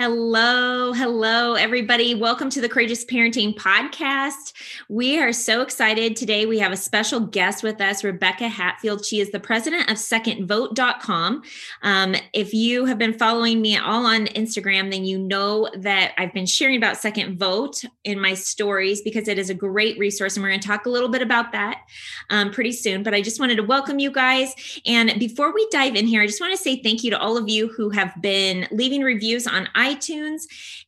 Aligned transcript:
Hello, 0.00 0.94
hello, 0.94 1.56
everybody. 1.56 2.14
Welcome 2.14 2.48
to 2.48 2.62
the 2.62 2.70
Courageous 2.70 3.04
Parenting 3.04 3.54
Podcast. 3.54 4.54
We 4.88 5.20
are 5.20 5.30
so 5.30 5.60
excited. 5.60 6.16
Today, 6.16 6.46
we 6.46 6.58
have 6.58 6.72
a 6.72 6.76
special 6.78 7.20
guest 7.20 7.62
with 7.62 7.82
us, 7.82 8.02
Rebecca 8.02 8.48
Hatfield. 8.48 9.04
She 9.04 9.20
is 9.20 9.30
the 9.30 9.38
president 9.38 9.90
of 9.90 9.98
secondvote.com. 9.98 11.42
Um, 11.82 12.16
if 12.32 12.54
you 12.54 12.86
have 12.86 12.96
been 12.96 13.12
following 13.12 13.60
me 13.60 13.76
all 13.76 14.06
on 14.06 14.24
Instagram, 14.28 14.90
then 14.90 15.04
you 15.04 15.18
know 15.18 15.68
that 15.76 16.14
I've 16.16 16.32
been 16.32 16.46
sharing 16.46 16.78
about 16.78 16.96
Second 16.96 17.38
Vote 17.38 17.84
in 18.02 18.18
my 18.18 18.32
stories 18.32 19.02
because 19.02 19.28
it 19.28 19.38
is 19.38 19.50
a 19.50 19.54
great 19.54 19.98
resource. 19.98 20.34
And 20.34 20.42
we're 20.42 20.48
going 20.48 20.60
to 20.60 20.66
talk 20.66 20.86
a 20.86 20.90
little 20.90 21.10
bit 21.10 21.20
about 21.20 21.52
that 21.52 21.82
um, 22.30 22.52
pretty 22.52 22.72
soon. 22.72 23.02
But 23.02 23.12
I 23.12 23.20
just 23.20 23.38
wanted 23.38 23.56
to 23.56 23.64
welcome 23.64 23.98
you 23.98 24.10
guys. 24.10 24.54
And 24.86 25.18
before 25.18 25.52
we 25.52 25.68
dive 25.70 25.94
in 25.94 26.06
here, 26.06 26.22
I 26.22 26.26
just 26.26 26.40
want 26.40 26.56
to 26.56 26.62
say 26.62 26.82
thank 26.82 27.04
you 27.04 27.10
to 27.10 27.20
all 27.20 27.36
of 27.36 27.50
you 27.50 27.68
who 27.68 27.90
have 27.90 28.14
been 28.22 28.66
leaving 28.70 29.02
reviews 29.02 29.46
on 29.46 29.68
iTunes 29.76 29.89
iTunes 29.94 30.42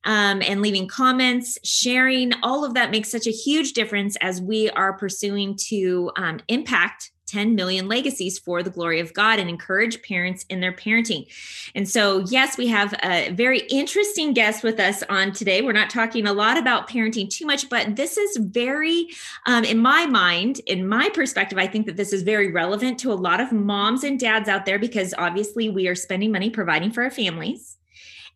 um, 0.04 0.42
and 0.42 0.62
leaving 0.62 0.88
comments, 0.88 1.58
sharing. 1.64 2.32
All 2.42 2.64
of 2.64 2.74
that 2.74 2.90
makes 2.90 3.10
such 3.10 3.26
a 3.26 3.30
huge 3.30 3.72
difference 3.72 4.16
as 4.20 4.40
we 4.40 4.70
are 4.70 4.92
pursuing 4.92 5.56
to 5.68 6.10
um, 6.16 6.40
impact 6.48 7.12
10 7.32 7.54
million 7.54 7.88
legacies 7.88 8.38
for 8.38 8.62
the 8.62 8.70
glory 8.70 9.00
of 9.00 9.14
God 9.14 9.38
and 9.38 9.48
encourage 9.48 10.02
parents 10.02 10.44
in 10.50 10.60
their 10.60 10.72
parenting. 10.72 11.26
And 11.74 11.88
so, 11.88 12.18
yes, 12.28 12.58
we 12.58 12.66
have 12.68 12.94
a 13.02 13.30
very 13.30 13.60
interesting 13.70 14.34
guest 14.34 14.62
with 14.62 14.78
us 14.78 15.02
on 15.08 15.32
today. 15.32 15.62
We're 15.62 15.72
not 15.72 15.88
talking 15.88 16.26
a 16.26 16.32
lot 16.32 16.58
about 16.58 16.90
parenting 16.90 17.30
too 17.30 17.46
much, 17.46 17.70
but 17.70 17.96
this 17.96 18.18
is 18.18 18.36
very, 18.36 19.08
um, 19.46 19.64
in 19.64 19.78
my 19.78 20.04
mind, 20.04 20.60
in 20.66 20.86
my 20.86 21.08
perspective, 21.08 21.58
I 21.58 21.66
think 21.66 21.86
that 21.86 21.96
this 21.96 22.12
is 22.12 22.22
very 22.22 22.52
relevant 22.52 23.00
to 23.00 23.12
a 23.12 23.14
lot 23.14 23.40
of 23.40 23.50
moms 23.50 24.04
and 24.04 24.20
dads 24.20 24.48
out 24.48 24.66
there 24.66 24.78
because 24.78 25.14
obviously 25.16 25.70
we 25.70 25.88
are 25.88 25.94
spending 25.94 26.32
money 26.32 26.50
providing 26.50 26.90
for 26.90 27.02
our 27.02 27.10
families. 27.10 27.78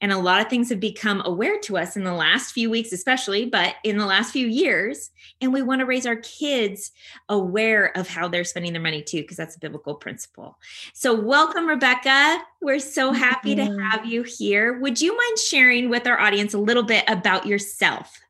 And 0.01 0.13
a 0.13 0.19
lot 0.19 0.41
of 0.41 0.49
things 0.49 0.69
have 0.69 0.81
become 0.81 1.23
aware 1.25 1.59
to 1.61 1.79
us 1.79 1.97
in 1.97 2.05
the 2.05 2.13
last 2.13 2.53
few 2.53 2.69
weeks, 2.69 2.93
especially, 2.93 3.47
but 3.47 3.77
in 3.83 3.97
the 3.97 4.05
last 4.05 4.31
few 4.31 4.47
years. 4.47 5.11
And 5.41 5.53
we 5.53 5.63
want 5.63 5.81
to 5.81 5.87
raise 5.87 6.07
our 6.07 6.17
kids 6.17 6.93
aware 7.29 7.97
of 7.97 8.09
how 8.09 8.29
they're 8.29 8.45
spending 8.45 8.73
their 8.73 8.83
money 8.83 9.03
too, 9.03 9.23
because 9.23 9.37
that's 9.37 9.57
a 9.57 9.61
biblical 9.61 9.95
principle. 9.95 10.59
So, 10.93 11.19
welcome, 11.19 11.67
Rebecca. 11.67 12.43
We're 12.61 12.79
so 12.79 13.13
happy 13.13 13.55
to 13.55 13.65
have 13.65 14.05
you 14.05 14.23
here. 14.23 14.79
Would 14.81 15.01
you 15.01 15.17
mind 15.17 15.39
sharing 15.39 15.89
with 15.89 16.07
our 16.07 16.21
audience 16.21 16.53
a 16.53 16.59
little 16.59 16.83
bit 16.83 17.05
about 17.09 17.47
yourself? 17.47 18.21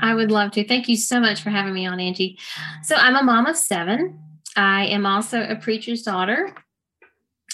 I 0.00 0.14
would 0.14 0.30
love 0.30 0.52
to. 0.52 0.66
Thank 0.66 0.88
you 0.88 0.96
so 0.96 1.20
much 1.20 1.42
for 1.42 1.50
having 1.50 1.74
me 1.74 1.86
on, 1.86 2.00
Angie. 2.00 2.38
So, 2.82 2.96
I'm 2.96 3.16
a 3.16 3.22
mom 3.22 3.46
of 3.46 3.56
seven. 3.56 4.20
I 4.56 4.86
am 4.86 5.06
also 5.06 5.42
a 5.42 5.56
preacher's 5.56 6.02
daughter. 6.02 6.54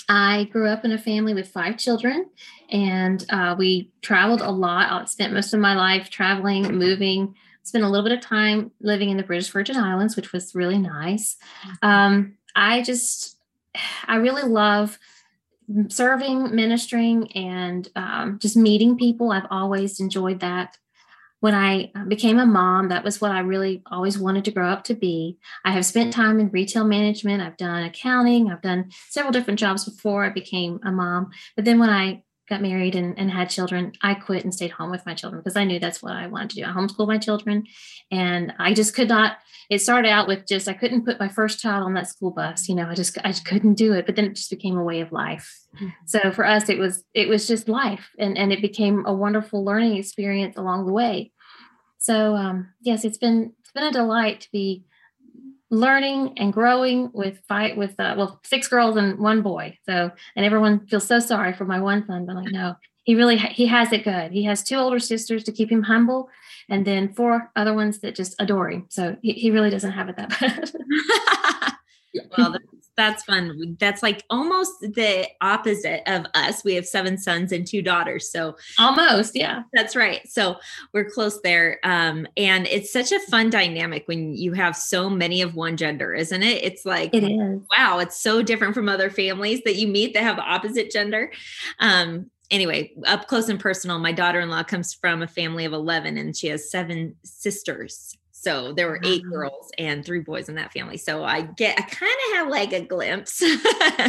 I 0.08 0.48
grew 0.50 0.68
up 0.68 0.84
in 0.84 0.90
a 0.90 0.98
family 0.98 1.34
with 1.34 1.48
five 1.48 1.78
children, 1.78 2.26
and 2.70 3.24
uh, 3.30 3.54
we 3.58 3.90
traveled 4.02 4.40
a 4.40 4.50
lot. 4.50 4.90
I 4.90 5.04
spent 5.06 5.32
most 5.32 5.52
of 5.52 5.60
my 5.60 5.74
life 5.74 6.10
traveling, 6.10 6.74
moving. 6.76 7.34
Spent 7.62 7.84
a 7.84 7.88
little 7.88 8.08
bit 8.08 8.16
of 8.16 8.24
time 8.24 8.70
living 8.80 9.10
in 9.10 9.16
the 9.16 9.22
British 9.22 9.50
Virgin 9.50 9.76
Islands, 9.76 10.16
which 10.16 10.32
was 10.32 10.54
really 10.54 10.78
nice. 10.78 11.36
Um, 11.82 12.36
I 12.56 12.82
just, 12.82 13.36
I 14.06 14.16
really 14.16 14.42
love 14.42 14.98
serving, 15.88 16.54
ministering, 16.54 17.30
and 17.32 17.88
um, 17.94 18.38
just 18.40 18.56
meeting 18.56 18.96
people. 18.96 19.30
I've 19.30 19.46
always 19.50 20.00
enjoyed 20.00 20.40
that 20.40 20.78
when 21.40 21.54
I 21.54 21.90
uh, 21.94 22.04
became 22.04 22.38
a 22.38 22.46
mom, 22.46 22.88
that 22.88 23.02
was 23.02 23.20
what 23.20 23.32
I 23.32 23.40
really 23.40 23.82
always 23.90 24.18
wanted 24.18 24.44
to 24.44 24.50
grow 24.50 24.68
up 24.68 24.84
to 24.84 24.94
be. 24.94 25.38
I 25.64 25.72
have 25.72 25.86
spent 25.86 26.12
time 26.12 26.38
in 26.38 26.50
retail 26.50 26.84
management. 26.84 27.42
I've 27.42 27.56
done 27.56 27.82
accounting. 27.82 28.50
I've 28.50 28.62
done 28.62 28.90
several 29.08 29.32
different 29.32 29.58
jobs 29.58 29.86
before 29.86 30.24
I 30.24 30.30
became 30.30 30.80
a 30.84 30.92
mom. 30.92 31.30
But 31.56 31.64
then 31.64 31.78
when 31.78 31.90
I 31.90 32.22
got 32.50 32.60
married 32.60 32.94
and, 32.94 33.18
and 33.18 33.30
had 33.30 33.48
children, 33.48 33.92
I 34.02 34.14
quit 34.14 34.44
and 34.44 34.52
stayed 34.52 34.72
home 34.72 34.90
with 34.90 35.06
my 35.06 35.14
children 35.14 35.40
because 35.40 35.56
I 35.56 35.64
knew 35.64 35.78
that's 35.78 36.02
what 36.02 36.12
I 36.12 36.26
wanted 36.26 36.50
to 36.50 36.56
do. 36.56 36.64
I 36.64 36.72
homeschooled 36.72 37.08
my 37.08 37.16
children 37.16 37.64
and 38.10 38.52
I 38.58 38.74
just 38.74 38.94
could 38.94 39.08
not, 39.08 39.38
it 39.70 39.80
started 39.80 40.08
out 40.08 40.28
with 40.28 40.46
just, 40.46 40.68
I 40.68 40.74
couldn't 40.74 41.04
put 41.04 41.20
my 41.20 41.28
first 41.28 41.60
child 41.60 41.84
on 41.84 41.94
that 41.94 42.08
school 42.08 42.32
bus. 42.32 42.68
You 42.68 42.74
know, 42.74 42.88
I 42.88 42.94
just, 42.94 43.16
I 43.24 43.28
just 43.28 43.46
couldn't 43.46 43.74
do 43.74 43.92
it, 43.92 44.04
but 44.04 44.16
then 44.16 44.26
it 44.26 44.34
just 44.34 44.50
became 44.50 44.76
a 44.76 44.84
way 44.84 45.00
of 45.00 45.12
life. 45.12 45.58
Mm-hmm. 45.76 45.88
So 46.04 46.32
for 46.32 46.44
us, 46.44 46.68
it 46.68 46.78
was, 46.78 47.04
it 47.14 47.28
was 47.28 47.46
just 47.46 47.68
life 47.68 48.10
and, 48.18 48.36
and 48.36 48.52
it 48.52 48.60
became 48.60 49.06
a 49.06 49.14
wonderful 49.14 49.64
learning 49.64 49.96
experience 49.96 50.56
along 50.56 50.86
the 50.86 50.92
way. 50.92 51.32
So 51.98 52.34
um, 52.34 52.68
yes, 52.82 53.04
it's 53.04 53.18
been, 53.18 53.52
it's 53.60 53.72
been 53.72 53.84
a 53.84 53.92
delight 53.92 54.40
to 54.40 54.48
be 54.52 54.84
learning 55.70 56.34
and 56.36 56.52
growing 56.52 57.10
with 57.12 57.40
fight 57.48 57.76
with 57.76 57.98
uh, 58.00 58.14
well 58.16 58.40
six 58.44 58.68
girls 58.68 58.96
and 58.96 59.18
one 59.18 59.42
boy. 59.42 59.78
So 59.86 60.10
and 60.36 60.44
everyone 60.44 60.86
feels 60.86 61.06
so 61.06 61.20
sorry 61.20 61.52
for 61.52 61.64
my 61.64 61.80
one 61.80 62.06
son 62.06 62.26
but 62.26 62.36
like 62.36 62.52
no 62.52 62.76
he 63.04 63.14
really 63.14 63.36
he 63.38 63.66
has 63.66 63.92
it 63.92 64.04
good. 64.04 64.32
He 64.32 64.44
has 64.44 64.62
two 64.62 64.76
older 64.76 64.98
sisters 64.98 65.44
to 65.44 65.52
keep 65.52 65.70
him 65.70 65.82
humble 65.82 66.28
and 66.68 66.86
then 66.86 67.12
four 67.14 67.50
other 67.56 67.74
ones 67.74 67.98
that 68.00 68.14
just 68.14 68.36
adore 68.38 68.70
him. 68.70 68.86
So 68.88 69.16
he, 69.22 69.32
he 69.32 69.50
really 69.50 69.70
doesn't 69.70 69.92
have 69.92 70.08
it 70.08 70.16
that 70.16 70.30
bad 70.40 70.70
well 72.36 72.56
that's 73.00 73.24
fun. 73.24 73.76
That's 73.80 74.02
like 74.02 74.24
almost 74.28 74.80
the 74.80 75.26
opposite 75.40 76.02
of 76.06 76.26
us. 76.34 76.62
We 76.62 76.74
have 76.74 76.86
seven 76.86 77.16
sons 77.16 77.50
and 77.50 77.66
two 77.66 77.80
daughters. 77.80 78.30
So 78.30 78.56
almost, 78.78 79.34
yeah. 79.34 79.62
That's 79.72 79.96
right. 79.96 80.20
So 80.28 80.56
we're 80.92 81.08
close 81.08 81.40
there. 81.40 81.78
Um, 81.82 82.26
and 82.36 82.66
it's 82.66 82.92
such 82.92 83.10
a 83.10 83.18
fun 83.30 83.48
dynamic 83.48 84.06
when 84.06 84.34
you 84.34 84.52
have 84.52 84.76
so 84.76 85.08
many 85.08 85.40
of 85.40 85.54
one 85.54 85.78
gender, 85.78 86.12
isn't 86.12 86.42
it? 86.42 86.62
It's 86.62 86.84
like 86.84 87.14
it 87.14 87.24
is. 87.24 87.62
wow, 87.76 88.00
it's 88.00 88.20
so 88.20 88.42
different 88.42 88.74
from 88.74 88.88
other 88.88 89.08
families 89.08 89.62
that 89.64 89.76
you 89.76 89.88
meet 89.88 90.12
that 90.12 90.22
have 90.22 90.38
opposite 90.38 90.90
gender. 90.90 91.32
Um, 91.78 92.30
anyway, 92.50 92.92
up 93.06 93.28
close 93.28 93.48
and 93.48 93.58
personal, 93.58 93.98
my 93.98 94.12
daughter-in-law 94.12 94.64
comes 94.64 94.92
from 94.92 95.22
a 95.22 95.26
family 95.26 95.64
of 95.64 95.72
11 95.72 96.18
and 96.18 96.36
she 96.36 96.48
has 96.48 96.70
seven 96.70 97.16
sisters. 97.24 98.18
So 98.40 98.72
there 98.72 98.88
were 98.88 99.00
eight 99.04 99.22
girls 99.22 99.70
and 99.76 100.02
three 100.02 100.20
boys 100.20 100.48
in 100.48 100.54
that 100.54 100.72
family. 100.72 100.96
So 100.96 101.22
I 101.22 101.42
get, 101.42 101.78
I 101.78 101.82
kind 101.82 102.12
of 102.30 102.36
have 102.38 102.48
like 102.48 102.72
a 102.72 102.80
glimpse. 102.80 103.42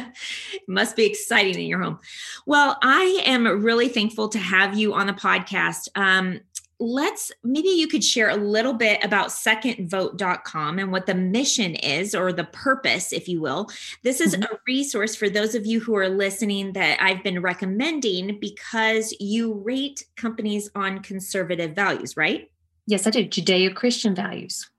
must 0.69 0.95
be 0.95 1.05
exciting 1.05 1.55
in 1.55 1.67
your 1.67 1.81
home. 1.81 1.99
Well, 2.45 2.77
I 2.81 3.21
am 3.25 3.45
really 3.61 3.89
thankful 3.89 4.29
to 4.29 4.39
have 4.39 4.77
you 4.77 4.93
on 4.93 5.07
the 5.07 5.13
podcast. 5.13 5.89
Um, 5.95 6.39
let's 6.79 7.29
maybe 7.43 7.67
you 7.67 7.89
could 7.89 8.05
share 8.05 8.29
a 8.29 8.35
little 8.37 8.73
bit 8.73 9.03
about 9.03 9.27
secondvote.com 9.27 10.79
and 10.79 10.93
what 10.93 11.05
the 11.05 11.13
mission 11.13 11.75
is 11.75 12.15
or 12.15 12.33
the 12.33 12.45
purpose 12.45 13.13
if 13.13 13.29
you 13.29 13.39
will 13.39 13.69
this 14.01 14.19
is 14.19 14.33
mm-hmm. 14.33 14.51
a 14.51 14.59
resource 14.65 15.15
for 15.15 15.29
those 15.29 15.53
of 15.53 15.63
you 15.63 15.79
who 15.79 15.95
are 15.95 16.09
listening 16.09 16.73
that 16.73 16.99
i've 16.99 17.23
been 17.23 17.39
recommending 17.39 18.39
because 18.39 19.13
you 19.19 19.53
rate 19.63 20.05
companies 20.17 20.71
on 20.73 21.03
conservative 21.03 21.75
values 21.75 22.17
right 22.17 22.49
Yes, 22.87 23.07
I 23.07 23.09
do. 23.09 23.25
Judeo 23.25 23.73
Christian 23.73 24.15
values. 24.15 24.69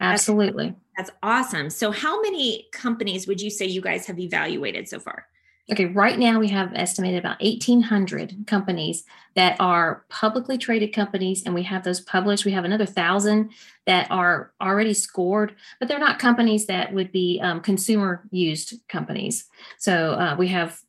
Absolutely. 0.00 0.74
That's, 0.96 1.10
that's, 1.10 1.18
awesome. 1.22 1.70
So, 1.70 1.90
how 1.90 2.20
many 2.20 2.66
companies 2.72 3.26
would 3.26 3.40
you 3.40 3.50
say 3.50 3.66
you 3.66 3.80
guys 3.80 4.06
have 4.06 4.18
evaluated 4.18 4.88
so 4.88 4.98
far? 4.98 5.26
Okay, 5.70 5.84
right 5.86 6.18
now 6.18 6.40
we 6.40 6.48
have 6.48 6.72
estimated 6.74 7.20
about 7.20 7.40
1,800 7.40 8.46
companies 8.48 9.04
that 9.36 9.56
are 9.60 10.04
publicly 10.08 10.58
traded 10.58 10.92
companies, 10.92 11.44
and 11.46 11.54
we 11.54 11.62
have 11.62 11.84
those 11.84 12.00
published. 12.00 12.44
We 12.44 12.50
have 12.52 12.64
another 12.64 12.84
thousand 12.84 13.52
that 13.86 14.10
are 14.10 14.52
already 14.60 14.92
scored, 14.92 15.54
but 15.78 15.88
they're 15.88 16.00
not 16.00 16.18
companies 16.18 16.66
that 16.66 16.92
would 16.92 17.12
be 17.12 17.40
um, 17.40 17.60
consumer 17.60 18.24
used 18.32 18.74
companies. 18.88 19.44
So 19.78 20.12
uh, 20.14 20.34
we 20.36 20.48
have 20.48 20.80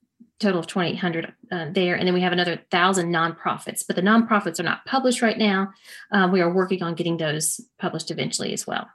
total 0.43 0.59
of 0.59 0.67
2800 0.67 1.33
uh, 1.51 1.67
there. 1.71 1.95
And 1.95 2.07
then 2.07 2.13
we 2.13 2.21
have 2.21 2.33
another 2.33 2.61
thousand 2.69 3.11
nonprofits 3.11 3.83
but 3.85 3.95
the 3.95 4.01
nonprofits 4.01 4.59
are 4.59 4.63
not 4.63 4.85
published 4.85 5.21
right 5.21 5.37
now. 5.37 5.71
Um, 6.11 6.31
we 6.31 6.41
are 6.41 6.53
working 6.53 6.83
on 6.83 6.95
getting 6.95 7.17
those 7.17 7.59
published 7.79 8.11
eventually 8.11 8.53
as 8.53 8.67
well. 8.67 8.87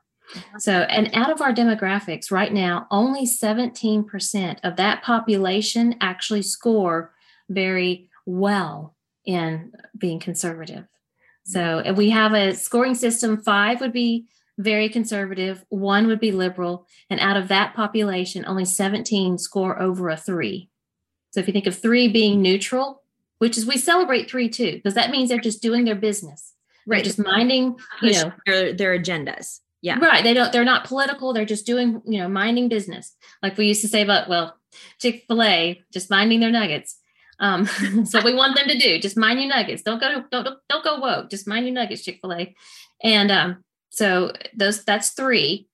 So 0.59 0.73
and 0.73 1.11
out 1.15 1.31
of 1.31 1.41
our 1.41 1.53
demographics 1.53 2.31
right 2.31 2.53
now 2.53 2.87
only 2.91 3.25
17% 3.27 4.59
of 4.63 4.77
that 4.77 5.03
population 5.03 5.97
actually 6.01 6.43
score 6.43 7.15
very 7.49 8.11
well 8.27 8.95
in 9.25 9.73
being 9.97 10.21
conservative. 10.21 10.85
So 11.45 11.81
and 11.81 11.97
we 11.97 12.11
have 12.11 12.35
a 12.35 12.55
scoring 12.55 12.95
system. 12.95 13.43
Five 13.43 13.81
would 13.81 13.93
be 13.93 14.27
very 14.59 14.89
conservative, 14.89 15.65
one 15.69 16.09
would 16.09 16.21
be 16.21 16.33
liberal, 16.33 16.87
and 17.09 17.21
out 17.21 17.37
of 17.37 17.49
that 17.49 17.75
population, 17.75 18.45
only 18.47 18.65
17 18.65 19.39
score 19.39 19.81
over 19.81 20.09
a 20.09 20.17
three. 20.17 20.69
So 21.39 21.43
if 21.43 21.47
you 21.47 21.53
think 21.53 21.69
of 21.69 21.79
three 21.79 22.09
being 22.09 22.43
neutral, 22.43 23.01
which 23.39 23.57
is 23.57 23.65
we 23.65 23.77
celebrate 23.77 24.29
three 24.29 24.49
too, 24.49 24.73
because 24.73 24.95
that 24.95 25.11
means 25.11 25.29
they're 25.29 25.39
just 25.39 25.63
doing 25.63 25.85
their 25.85 25.95
business. 25.95 26.55
Right. 26.85 26.97
They're 26.97 27.05
just 27.05 27.21
minding, 27.21 27.77
you 28.03 28.11
know, 28.11 28.33
their, 28.45 28.73
their 28.73 28.99
agendas. 28.99 29.61
Yeah. 29.81 30.01
Right. 30.01 30.25
They 30.25 30.35
don't, 30.35 30.53
they're 30.53 30.65
not 30.65 30.85
political. 30.85 31.33
They're 31.33 31.45
just 31.45 31.65
doing, 31.65 32.03
you 32.05 32.19
know, 32.19 32.29
minding 32.29 32.69
business. 32.69 33.15
Like 33.41 33.57
we 33.57 33.69
used 33.69 33.83
to 33.83 33.89
say 33.89 34.03
about, 34.03 34.29
well, 34.29 34.59
Chick-fil-A, 34.99 35.81
just 35.93 36.11
minding 36.11 36.41
their 36.41 36.51
nuggets. 36.51 36.99
Um, 37.39 37.67
so 38.05 38.21
we 38.25 38.35
want 38.35 38.57
them 38.57 38.67
to 38.67 38.77
do 38.77 38.99
just 38.99 39.17
mind 39.17 39.39
your 39.39 39.49
nuggets. 39.49 39.85
Don't 39.85 40.01
go, 40.01 40.25
don't, 40.33 40.59
don't 40.69 40.85
go 40.85 40.99
woke. 40.99 41.31
Just 41.31 41.47
mind 41.47 41.67
your 41.67 41.75
nuggets, 41.75 42.03
Chick-fil-A. 42.03 42.53
And 43.05 43.31
um, 43.31 43.63
so 43.91 44.33
those 44.57 44.85
that's 44.85 45.11
three. 45.11 45.69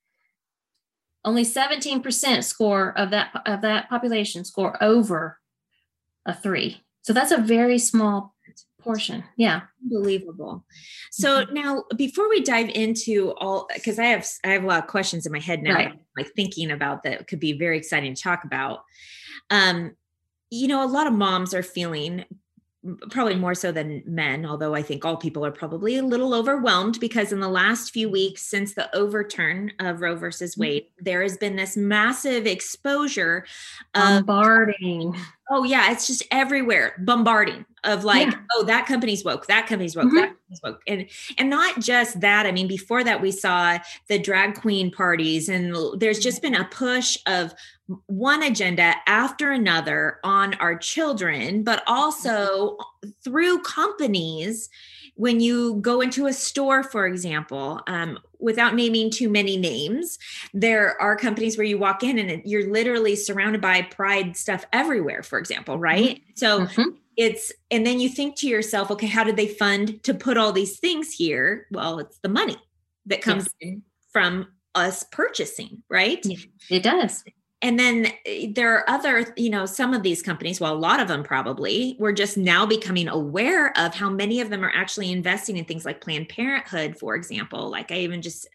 Only 1.24 1.46
17% 1.46 2.44
score 2.44 2.92
of 2.98 3.08
that 3.12 3.30
of 3.46 3.62
that 3.62 3.88
population 3.88 4.44
score 4.44 4.76
over 4.82 5.38
a 6.26 6.34
three. 6.34 6.82
So 7.02 7.12
that's 7.12 7.32
a 7.32 7.38
very 7.38 7.78
small 7.78 8.34
portion. 8.84 9.24
Yeah. 9.36 9.62
Unbelievable. 9.82 10.64
So 11.10 11.44
mm-hmm. 11.44 11.54
now 11.54 11.84
before 11.96 12.28
we 12.28 12.42
dive 12.42 12.68
into 12.68 13.32
all 13.38 13.66
because 13.74 13.98
I 13.98 14.04
have 14.06 14.26
I 14.44 14.48
have 14.50 14.62
a 14.62 14.66
lot 14.66 14.84
of 14.84 14.88
questions 14.88 15.26
in 15.26 15.32
my 15.32 15.40
head 15.40 15.62
now, 15.62 15.74
right. 15.74 15.98
like 16.16 16.30
thinking 16.36 16.70
about 16.70 17.02
that 17.02 17.26
could 17.26 17.40
be 17.40 17.54
very 17.54 17.78
exciting 17.78 18.14
to 18.14 18.22
talk 18.22 18.44
about. 18.44 18.80
Um, 19.50 19.96
you 20.50 20.68
know, 20.68 20.84
a 20.84 20.86
lot 20.86 21.06
of 21.06 21.14
moms 21.14 21.54
are 21.54 21.62
feeling 21.62 22.24
probably 23.10 23.34
more 23.34 23.54
so 23.54 23.72
than 23.72 24.02
men, 24.06 24.44
although 24.44 24.74
I 24.74 24.82
think 24.82 25.04
all 25.04 25.16
people 25.16 25.44
are 25.44 25.50
probably 25.50 25.96
a 25.96 26.02
little 26.02 26.34
overwhelmed 26.34 27.00
because 27.00 27.32
in 27.32 27.40
the 27.40 27.48
last 27.48 27.92
few 27.92 28.08
weeks 28.08 28.42
since 28.42 28.74
the 28.74 28.94
overturn 28.94 29.72
of 29.80 30.00
Roe 30.00 30.16
versus 30.16 30.52
mm-hmm. 30.52 30.60
Wade, 30.60 30.86
there 30.98 31.22
has 31.22 31.36
been 31.36 31.56
this 31.56 31.76
massive 31.76 32.46
exposure 32.46 33.46
of 33.94 34.26
bombarding. 34.26 35.16
Oh 35.50 35.64
yeah, 35.64 35.92
it's 35.92 36.06
just 36.06 36.22
everywhere, 36.30 36.94
bombarding 36.98 37.64
of 37.84 38.04
like, 38.04 38.30
yeah. 38.30 38.38
oh, 38.54 38.64
that 38.64 38.86
company's 38.86 39.24
woke, 39.24 39.46
that 39.46 39.66
company's 39.66 39.94
woke, 39.94 40.06
mm-hmm. 40.06 40.16
that 40.16 40.28
company's 40.28 40.60
woke. 40.62 40.80
And 40.86 41.06
and 41.38 41.50
not 41.50 41.80
just 41.80 42.20
that. 42.20 42.46
I 42.46 42.52
mean, 42.52 42.66
before 42.66 43.04
that, 43.04 43.20
we 43.20 43.30
saw 43.30 43.78
the 44.08 44.18
drag 44.18 44.54
queen 44.54 44.90
parties, 44.90 45.48
and 45.48 45.76
there's 45.98 46.18
just 46.18 46.42
been 46.42 46.54
a 46.54 46.64
push 46.64 47.18
of 47.26 47.54
one 48.06 48.42
agenda 48.42 48.94
after 49.06 49.50
another 49.50 50.18
on 50.24 50.54
our 50.54 50.76
children, 50.76 51.62
but 51.62 51.82
also 51.86 52.76
through 53.22 53.62
companies. 53.62 54.70
When 55.16 55.38
you 55.38 55.76
go 55.76 56.00
into 56.00 56.26
a 56.26 56.32
store, 56.32 56.82
for 56.82 57.06
example, 57.06 57.80
um, 57.86 58.18
without 58.40 58.74
naming 58.74 59.10
too 59.10 59.28
many 59.28 59.56
names, 59.56 60.18
there 60.52 61.00
are 61.00 61.14
companies 61.14 61.56
where 61.56 61.66
you 61.66 61.78
walk 61.78 62.02
in 62.02 62.18
and 62.18 62.42
you're 62.44 62.68
literally 62.68 63.14
surrounded 63.14 63.60
by 63.60 63.82
pride 63.82 64.36
stuff 64.36 64.66
everywhere, 64.72 65.22
for 65.22 65.38
example, 65.38 65.78
right? 65.78 66.16
Mm-hmm. 66.16 66.30
So 66.34 66.60
mm-hmm. 66.62 66.96
it's, 67.16 67.52
and 67.70 67.86
then 67.86 68.00
you 68.00 68.08
think 68.08 68.34
to 68.38 68.48
yourself, 68.48 68.90
okay, 68.90 69.06
how 69.06 69.22
did 69.22 69.36
they 69.36 69.46
fund 69.46 70.02
to 70.02 70.14
put 70.14 70.36
all 70.36 70.50
these 70.50 70.80
things 70.80 71.12
here? 71.12 71.68
Well, 71.70 72.00
it's 72.00 72.18
the 72.18 72.28
money 72.28 72.56
that 73.06 73.22
comes 73.22 73.44
yes. 73.60 73.70
in 73.70 73.82
from 74.10 74.48
us 74.74 75.04
purchasing, 75.12 75.84
right? 75.88 76.26
It 76.70 76.82
does 76.82 77.22
and 77.64 77.78
then 77.78 78.12
eh, 78.26 78.46
there 78.54 78.74
are 78.74 78.88
other 78.88 79.32
you 79.36 79.50
know 79.50 79.66
some 79.66 79.94
of 79.94 80.02
these 80.02 80.22
companies 80.22 80.60
well 80.60 80.72
a 80.72 80.76
lot 80.76 81.00
of 81.00 81.08
them 81.08 81.24
probably 81.24 81.96
we're 81.98 82.12
just 82.12 82.36
now 82.36 82.64
becoming 82.64 83.08
aware 83.08 83.76
of 83.76 83.94
how 83.94 84.08
many 84.10 84.40
of 84.40 84.50
them 84.50 84.62
are 84.62 84.72
actually 84.74 85.10
investing 85.10 85.56
in 85.56 85.64
things 85.64 85.84
like 85.84 86.00
planned 86.00 86.28
parenthood 86.28 86.96
for 86.96 87.16
example 87.16 87.70
like 87.70 87.90
i 87.90 87.96
even 87.96 88.22
just 88.22 88.46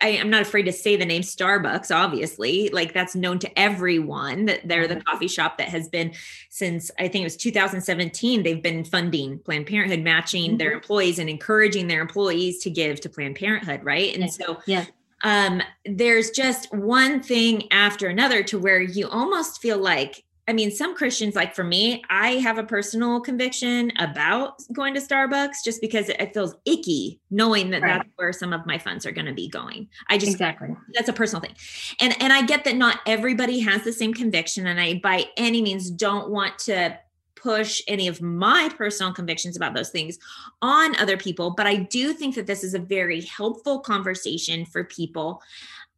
I, 0.00 0.10
am 0.10 0.30
not 0.30 0.42
afraid 0.42 0.62
to 0.62 0.72
say 0.72 0.96
the 0.96 1.04
name 1.04 1.22
starbucks 1.22 1.94
obviously 1.94 2.70
like 2.70 2.94
that's 2.94 3.14
known 3.14 3.38
to 3.40 3.58
everyone 3.58 4.46
that 4.46 4.66
they're 4.66 4.88
the 4.88 4.94
mm-hmm. 4.94 5.10
coffee 5.10 5.28
shop 5.28 5.58
that 5.58 5.68
has 5.68 5.88
been 5.88 6.12
since 6.48 6.90
i 6.98 7.08
think 7.08 7.22
it 7.22 7.24
was 7.24 7.36
2017 7.36 8.42
they've 8.42 8.62
been 8.62 8.84
funding 8.84 9.38
planned 9.40 9.66
parenthood 9.66 10.00
matching 10.00 10.50
mm-hmm. 10.50 10.56
their 10.58 10.72
employees 10.72 11.18
and 11.18 11.28
encouraging 11.28 11.88
their 11.88 12.00
employees 12.00 12.60
to 12.60 12.70
give 12.70 13.00
to 13.00 13.08
planned 13.08 13.34
parenthood 13.34 13.82
right 13.82 14.14
and 14.14 14.22
yeah. 14.22 14.28
so 14.28 14.58
yeah 14.66 14.84
um, 15.22 15.62
there's 15.84 16.30
just 16.30 16.72
one 16.72 17.22
thing 17.22 17.70
after 17.70 18.08
another 18.08 18.42
to 18.44 18.58
where 18.58 18.80
you 18.80 19.08
almost 19.08 19.60
feel 19.60 19.78
like 19.78 20.24
I 20.48 20.52
mean, 20.52 20.72
some 20.72 20.96
Christians, 20.96 21.36
like 21.36 21.54
for 21.54 21.62
me, 21.62 22.02
I 22.10 22.32
have 22.32 22.58
a 22.58 22.64
personal 22.64 23.20
conviction 23.20 23.92
about 23.98 24.60
going 24.72 24.92
to 24.94 25.00
Starbucks 25.00 25.62
just 25.64 25.80
because 25.80 26.08
it 26.08 26.34
feels 26.34 26.56
icky 26.66 27.20
knowing 27.30 27.70
that 27.70 27.82
right. 27.82 27.98
that's 27.98 28.08
where 28.16 28.32
some 28.32 28.52
of 28.52 28.66
my 28.66 28.76
funds 28.76 29.06
are 29.06 29.12
going 29.12 29.26
to 29.26 29.32
be 29.32 29.48
going. 29.48 29.88
I 30.08 30.18
just 30.18 30.32
exactly 30.32 30.70
that's 30.94 31.08
a 31.08 31.12
personal 31.12 31.42
thing, 31.42 31.54
and 32.00 32.20
and 32.20 32.32
I 32.32 32.42
get 32.42 32.64
that 32.64 32.74
not 32.74 33.00
everybody 33.06 33.60
has 33.60 33.84
the 33.84 33.92
same 33.92 34.12
conviction, 34.12 34.66
and 34.66 34.80
I 34.80 34.94
by 34.94 35.26
any 35.36 35.62
means 35.62 35.90
don't 35.90 36.30
want 36.30 36.58
to 36.60 36.98
push 37.42 37.82
any 37.88 38.08
of 38.08 38.22
my 38.22 38.70
personal 38.76 39.12
convictions 39.12 39.56
about 39.56 39.74
those 39.74 39.90
things 39.90 40.18
on 40.60 40.96
other 40.96 41.16
people, 41.16 41.50
but 41.50 41.66
I 41.66 41.76
do 41.76 42.12
think 42.12 42.34
that 42.36 42.46
this 42.46 42.62
is 42.62 42.74
a 42.74 42.78
very 42.78 43.22
helpful 43.22 43.80
conversation 43.80 44.64
for 44.64 44.84
people. 44.84 45.42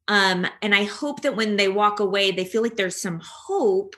Um, 0.09 0.47
and 0.63 0.75
I 0.75 0.85
hope 0.85 1.23
that 1.23 1.37
when 1.37 1.57
they 1.57 1.69
walk 1.69 2.01
away, 2.01 2.31
they 2.31 2.45
feel 2.45 2.63
like 2.63 2.77
there's 2.77 3.01
some 3.01 3.21
hope 3.23 3.97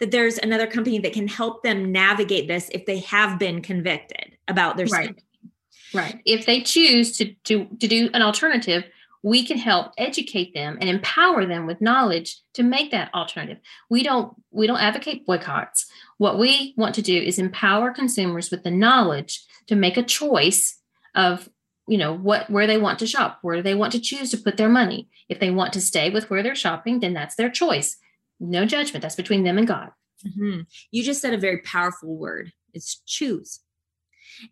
that 0.00 0.10
there's 0.10 0.38
another 0.38 0.66
company 0.66 0.98
that 1.00 1.12
can 1.12 1.28
help 1.28 1.62
them 1.62 1.92
navigate 1.92 2.48
this 2.48 2.70
if 2.72 2.86
they 2.86 3.00
have 3.00 3.38
been 3.38 3.60
convicted 3.60 4.36
about 4.48 4.76
their 4.76 4.86
right. 4.86 5.20
Right. 5.92 6.20
If 6.24 6.46
they 6.46 6.60
choose 6.60 7.16
to, 7.18 7.34
to 7.44 7.66
to 7.78 7.86
do 7.86 8.10
an 8.14 8.22
alternative, 8.22 8.84
we 9.24 9.46
can 9.46 9.56
help 9.56 9.92
educate 9.96 10.52
them 10.52 10.76
and 10.80 10.90
empower 10.90 11.46
them 11.46 11.66
with 11.66 11.80
knowledge 11.80 12.36
to 12.52 12.62
make 12.62 12.90
that 12.90 13.12
alternative 13.14 13.58
we 13.88 14.02
don't 14.02 14.34
we 14.50 14.66
don't 14.66 14.80
advocate 14.80 15.26
boycotts 15.26 15.86
what 16.24 16.38
we 16.38 16.72
want 16.78 16.94
to 16.94 17.02
do 17.02 17.14
is 17.14 17.38
empower 17.38 17.90
consumers 17.90 18.50
with 18.50 18.62
the 18.64 18.70
knowledge 18.70 19.44
to 19.66 19.76
make 19.76 19.98
a 19.98 20.02
choice 20.02 20.80
of 21.14 21.50
you 21.86 21.98
know 21.98 22.14
what 22.16 22.48
where 22.48 22.66
they 22.66 22.78
want 22.78 22.98
to 23.00 23.06
shop 23.06 23.40
where 23.42 23.60
they 23.60 23.74
want 23.74 23.92
to 23.92 24.00
choose 24.00 24.30
to 24.30 24.38
put 24.38 24.56
their 24.56 24.70
money. 24.70 25.06
If 25.28 25.38
they 25.38 25.50
want 25.50 25.74
to 25.74 25.82
stay 25.82 26.08
with 26.08 26.30
where 26.30 26.42
they're 26.42 26.54
shopping 26.54 27.00
then 27.00 27.12
that's 27.12 27.34
their 27.34 27.50
choice. 27.50 27.98
No 28.40 28.64
judgment. 28.64 29.02
That's 29.02 29.14
between 29.22 29.44
them 29.44 29.58
and 29.58 29.66
god. 29.66 29.90
Mm-hmm. 30.26 30.60
you 30.90 31.02
just 31.02 31.20
said 31.20 31.34
a 31.34 31.38
very 31.46 31.58
powerful 31.58 32.16
word. 32.16 32.52
It's 32.72 33.02
choose. 33.04 33.60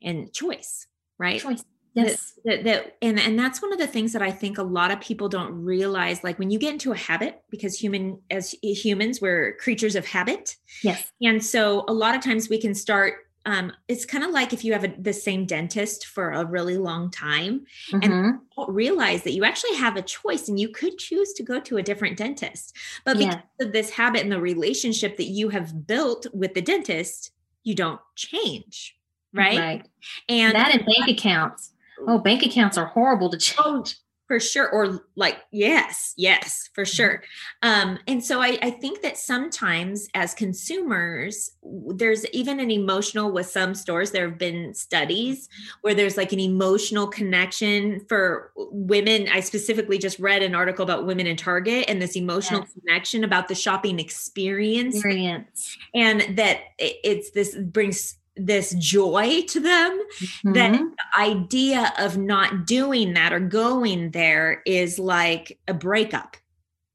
And 0.02 0.30
choice 0.30 0.86
right? 1.22 1.40
Choice 1.40 1.64
yes 1.94 2.33
that, 2.44 2.65
that, 2.65 2.65
that, 2.65 2.97
and 3.03 3.19
and 3.19 3.39
that's 3.39 3.61
one 3.61 3.73
of 3.73 3.79
the 3.79 3.87
things 3.87 4.12
that 4.12 4.23
i 4.23 4.31
think 4.31 4.59
a 4.59 4.62
lot 4.62 4.91
of 4.91 5.00
people 5.00 5.29
don't 5.29 5.53
realize 5.53 6.23
like 6.25 6.39
when 6.39 6.50
you 6.50 6.59
get 6.59 6.73
into 6.73 6.93
a 6.93 6.97
habit 6.97 7.43
because 7.50 7.79
human 7.79 8.19
as 8.31 8.55
humans 8.62 9.21
we're 9.21 9.56
creatures 9.56 9.94
of 9.94 10.06
habit 10.06 10.56
yes 10.82 11.11
and 11.20 11.44
so 11.44 11.84
a 11.89 11.93
lot 11.93 12.15
of 12.15 12.22
times 12.22 12.49
we 12.49 12.58
can 12.58 12.75
start 12.75 13.15
um, 13.44 13.72
it's 13.89 14.05
kind 14.05 14.22
of 14.22 14.31
like 14.31 14.53
if 14.53 14.65
you 14.65 14.72
have 14.72 14.84
a, 14.84 14.94
the 14.99 15.13
same 15.13 15.46
dentist 15.46 16.06
for 16.06 16.31
a 16.31 16.44
really 16.44 16.79
long 16.79 17.11
time 17.11 17.67
mm-hmm. 17.91 17.99
and 18.03 18.39
don't 18.56 18.70
realize 18.70 19.25
that 19.25 19.32
you 19.32 19.44
actually 19.44 19.75
have 19.77 19.96
a 19.96 20.03
choice 20.03 20.49
and 20.49 20.61
you 20.61 20.69
could 20.69 20.96
choose 20.99 21.32
to 21.32 21.43
go 21.43 21.58
to 21.61 21.79
a 21.79 21.82
different 21.82 22.17
dentist 22.17 22.77
but 23.05 23.19
because 23.19 23.34
yeah. 23.34 23.67
of 23.67 23.72
this 23.72 23.91
habit 23.91 24.22
and 24.22 24.31
the 24.31 24.41
relationship 24.41 25.17
that 25.17 25.27
you 25.27 25.49
have 25.49 25.87
built 25.87 26.27
with 26.32 26.55
the 26.55 26.63
dentist 26.63 27.32
you 27.65 27.75
don't 27.75 28.01
change 28.15 28.96
right, 29.34 29.58
right. 29.58 29.89
and 30.29 30.55
that 30.55 30.75
in 30.75 30.84
bank 30.84 31.08
accounts 31.08 31.72
oh, 32.06 32.19
bank 32.19 32.43
accounts 32.43 32.79
are 32.79 32.87
horrible 32.87 33.31
to 33.31 33.39
change. 33.39 33.97
For 34.29 34.41
sure. 34.41 34.71
Or 34.71 35.05
like, 35.15 35.41
yes, 35.51 36.15
yes, 36.17 36.71
for 36.73 36.85
mm-hmm. 36.85 36.94
sure. 36.94 37.23
Um, 37.61 37.99
and 38.06 38.25
so 38.25 38.41
I, 38.41 38.56
I 38.63 38.71
think 38.71 39.03
that 39.03 39.19
sometimes 39.19 40.09
as 40.15 40.32
consumers, 40.32 41.51
there's 41.63 42.25
even 42.29 42.59
an 42.59 42.71
emotional 42.71 43.31
with 43.31 43.47
some 43.47 43.75
stores. 43.75 44.11
There 44.11 44.31
have 44.31 44.39
been 44.39 44.73
studies 44.73 45.51
where 45.82 45.93
there's 45.93 46.17
like 46.17 46.32
an 46.32 46.41
emotional 46.41 47.09
connection 47.09 48.06
for 48.09 48.53
women. 48.56 49.29
I 49.31 49.41
specifically 49.41 49.99
just 49.99 50.19
read 50.19 50.43
an 50.43 50.55
article 50.55 50.85
about 50.85 51.05
women 51.05 51.27
in 51.27 51.37
Target 51.37 51.85
and 51.89 52.01
this 52.01 52.17
emotional 52.17 52.61
yes. 52.61 52.73
connection 52.73 53.25
about 53.25 53.49
the 53.49 53.55
shopping 53.55 53.99
experience. 53.99 54.94
experience. 54.94 55.77
And 55.94 56.39
that 56.39 56.61
it's 56.79 57.32
this 57.32 57.55
brings 57.55 58.17
this 58.36 58.74
joy 58.74 59.43
to 59.48 59.60
them 59.60 60.01
mm-hmm. 60.20 60.53
that 60.53 60.72
the 60.72 61.20
idea 61.20 61.93
of 61.98 62.17
not 62.17 62.67
doing 62.67 63.15
that 63.15 63.32
or 63.32 63.41
going 63.41 64.10
there 64.10 64.62
is 64.67 64.98
like 64.98 65.58
a 65.69 65.74
breakup. 65.74 66.36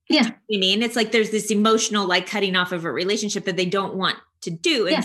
Yeah. 0.10 0.28
i 0.28 0.58
mean? 0.58 0.82
It's 0.82 0.96
like 0.96 1.12
there's 1.12 1.32
this 1.32 1.52
emotional 1.52 2.08
like 2.08 2.28
cutting 2.28 2.56
off 2.56 2.72
of 2.72 2.86
a 2.86 2.92
relationship 2.92 3.46
that 3.46 3.58
they 3.58 3.66
don't 3.66 3.96
want 3.96 4.18
to 4.42 4.50
do. 4.50 4.88
Yeah. 4.90 5.04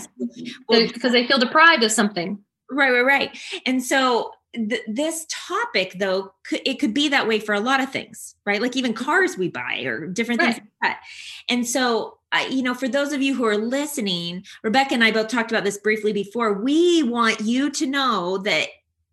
well, 0.69 0.87
because 0.87 1.11
they 1.11 1.27
feel 1.27 1.39
deprived 1.39 1.83
of 1.83 1.91
something. 1.91 2.39
Right 2.71 2.91
right 2.91 3.01
right. 3.01 3.37
And 3.65 3.83
so 3.83 4.31
th- 4.55 4.81
this 4.87 5.25
topic 5.29 5.95
though 5.99 6.33
could, 6.45 6.61
it 6.65 6.79
could 6.79 6.93
be 6.93 7.09
that 7.09 7.27
way 7.27 7.39
for 7.39 7.53
a 7.53 7.59
lot 7.59 7.81
of 7.81 7.91
things 7.91 8.35
right? 8.45 8.61
Like 8.61 8.75
even 8.75 8.93
cars 8.93 9.37
we 9.37 9.49
buy 9.49 9.81
or 9.85 10.07
different 10.07 10.41
right. 10.41 10.55
things 10.55 10.67
like 10.81 10.91
that. 10.91 11.01
And 11.49 11.67
so 11.67 12.17
I, 12.33 12.47
you 12.47 12.63
know, 12.63 12.73
for 12.73 12.87
those 12.87 13.13
of 13.13 13.21
you 13.21 13.35
who 13.35 13.45
are 13.45 13.57
listening, 13.57 14.43
Rebecca 14.63 14.95
and 14.95 15.03
I 15.03 15.11
both 15.11 15.27
talked 15.27 15.51
about 15.51 15.63
this 15.63 15.77
briefly 15.77 16.11
before. 16.11 16.53
We 16.53 17.03
want 17.03 17.39
you 17.41 17.69
to 17.69 17.85
know 17.85 18.39
that 18.39 18.69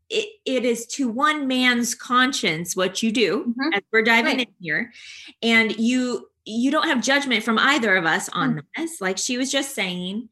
it, 0.08 0.28
it 0.44 0.64
is 0.64 0.86
to 0.86 1.06
one 1.08 1.46
man's 1.46 1.94
conscience 1.94 2.74
what 2.74 3.02
you 3.02 3.12
do 3.12 3.54
Mhm. 3.56 3.76
as 3.76 3.82
we're 3.92 4.02
diving 4.02 4.38
Right. 4.38 4.48
in 4.48 4.54
here 4.60 4.92
and 5.42 5.76
you 5.78 6.26
you 6.46 6.70
don't 6.72 6.88
have 6.88 7.00
judgment 7.02 7.44
from 7.44 7.58
either 7.58 7.94
of 7.96 8.06
us 8.06 8.28
on 8.30 8.54
Mm. 8.56 8.62
this 8.76 9.00
like 9.00 9.18
she 9.18 9.36
was 9.38 9.52
just 9.52 9.72
saying 9.74 10.28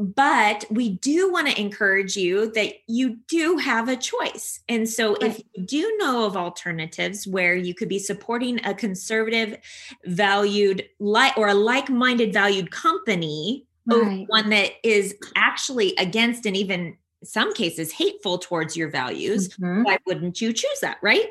but 0.00 0.64
we 0.70 0.88
do 0.88 1.30
want 1.30 1.46
to 1.46 1.60
encourage 1.60 2.16
you 2.16 2.50
that 2.52 2.72
you 2.86 3.18
do 3.28 3.58
have 3.58 3.88
a 3.88 3.96
choice 3.96 4.60
and 4.68 4.88
so 4.88 5.14
if 5.16 5.38
you 5.54 5.64
do 5.64 5.96
know 5.98 6.24
of 6.24 6.36
alternatives 6.36 7.26
where 7.26 7.54
you 7.54 7.74
could 7.74 7.88
be 7.88 7.98
supporting 7.98 8.64
a 8.64 8.72
conservative 8.72 9.58
valued 10.06 10.82
like 11.00 11.36
or 11.36 11.48
a 11.48 11.54
like-minded 11.54 12.32
valued 12.32 12.70
company 12.70 13.66
Right. 13.86 14.24
one 14.28 14.50
that 14.50 14.72
is 14.84 15.16
actually 15.34 15.94
against 15.96 16.46
and 16.46 16.56
even 16.56 16.96
some 17.24 17.52
cases 17.54 17.92
hateful 17.92 18.38
towards 18.38 18.76
your 18.76 18.88
values 18.88 19.48
Mhm. 19.58 19.84
why 19.84 19.98
wouldn't 20.06 20.40
you 20.40 20.52
choose 20.52 20.80
that 20.80 20.98
right 21.02 21.28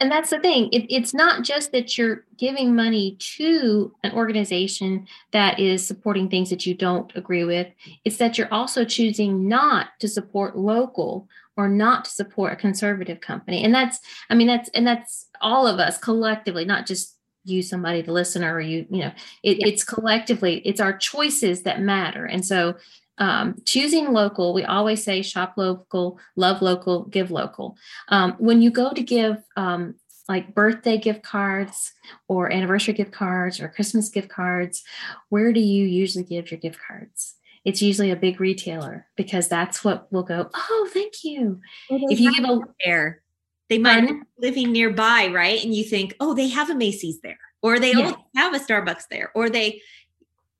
And 0.00 0.10
that's 0.10 0.30
the 0.30 0.40
thing. 0.40 0.70
It, 0.72 0.92
it's 0.92 1.12
not 1.12 1.44
just 1.44 1.72
that 1.72 1.98
you're 1.98 2.24
giving 2.38 2.74
money 2.74 3.16
to 3.36 3.94
an 4.02 4.12
organization 4.12 5.06
that 5.32 5.60
is 5.60 5.86
supporting 5.86 6.30
things 6.30 6.48
that 6.50 6.64
you 6.64 6.74
don't 6.74 7.14
agree 7.14 7.44
with. 7.44 7.68
It's 8.04 8.16
that 8.16 8.38
you're 8.38 8.52
also 8.52 8.84
choosing 8.84 9.46
not 9.46 9.88
to 10.00 10.08
support 10.08 10.56
local 10.56 11.28
or 11.56 11.68
not 11.68 12.06
to 12.06 12.10
support 12.10 12.54
a 12.54 12.56
conservative 12.56 13.20
company. 13.20 13.62
And 13.62 13.74
that's, 13.74 14.00
I 14.30 14.34
mean, 14.34 14.46
that's, 14.46 14.70
and 14.70 14.86
that's 14.86 15.28
all 15.42 15.66
of 15.66 15.78
us 15.78 15.98
collectively, 15.98 16.64
not 16.64 16.86
just 16.86 17.16
you, 17.44 17.62
somebody, 17.62 18.00
the 18.00 18.12
listener, 18.12 18.54
or 18.54 18.60
you, 18.60 18.86
you 18.90 19.00
know, 19.00 19.12
it, 19.42 19.58
Yeah. 19.58 19.66
it's 19.66 19.84
collectively, 19.84 20.62
it's 20.64 20.80
our 20.80 20.96
choices 20.96 21.62
that 21.62 21.80
matter. 21.80 22.24
And 22.24 22.44
so, 22.44 22.76
um, 23.20 23.54
choosing 23.66 24.12
local, 24.12 24.52
we 24.52 24.64
always 24.64 25.04
say 25.04 25.22
shop 25.22 25.54
local, 25.56 26.18
love 26.36 26.62
local, 26.62 27.04
give 27.04 27.30
local. 27.30 27.76
Um, 28.08 28.32
when 28.38 28.62
you 28.62 28.70
go 28.70 28.92
to 28.92 29.02
give 29.02 29.36
um, 29.56 29.94
like 30.28 30.54
birthday 30.54 30.96
gift 30.98 31.22
cards 31.22 31.92
or 32.28 32.52
anniversary 32.52 32.94
gift 32.94 33.12
cards 33.12 33.60
or 33.60 33.68
Christmas 33.68 34.08
gift 34.08 34.30
cards, 34.30 34.82
where 35.28 35.52
do 35.52 35.60
you 35.60 35.84
usually 35.84 36.24
give 36.24 36.50
your 36.50 36.58
gift 36.58 36.78
cards? 36.86 37.36
It's 37.64 37.82
usually 37.82 38.10
a 38.10 38.16
big 38.16 38.40
retailer 38.40 39.06
because 39.16 39.46
that's 39.46 39.84
what 39.84 40.10
will 40.10 40.22
go, 40.22 40.48
oh, 40.54 40.88
thank 40.92 41.22
you. 41.22 41.60
If 41.90 42.18
you 42.18 42.34
give 42.34 42.44
a 42.48 42.60
there 42.84 43.22
they 43.70 43.78
might 43.78 44.06
be 44.06 44.20
living 44.36 44.72
nearby 44.72 45.28
right 45.28 45.64
and 45.64 45.72
you 45.74 45.84
think 45.84 46.14
oh 46.20 46.34
they 46.34 46.48
have 46.48 46.68
a 46.68 46.74
macy's 46.74 47.20
there 47.22 47.38
or 47.62 47.78
they 47.78 47.92
Yeah. 47.92 48.14
have 48.36 48.54
a 48.54 48.58
starbucks 48.58 49.04
there 49.10 49.30
or 49.34 49.48
they 49.48 49.80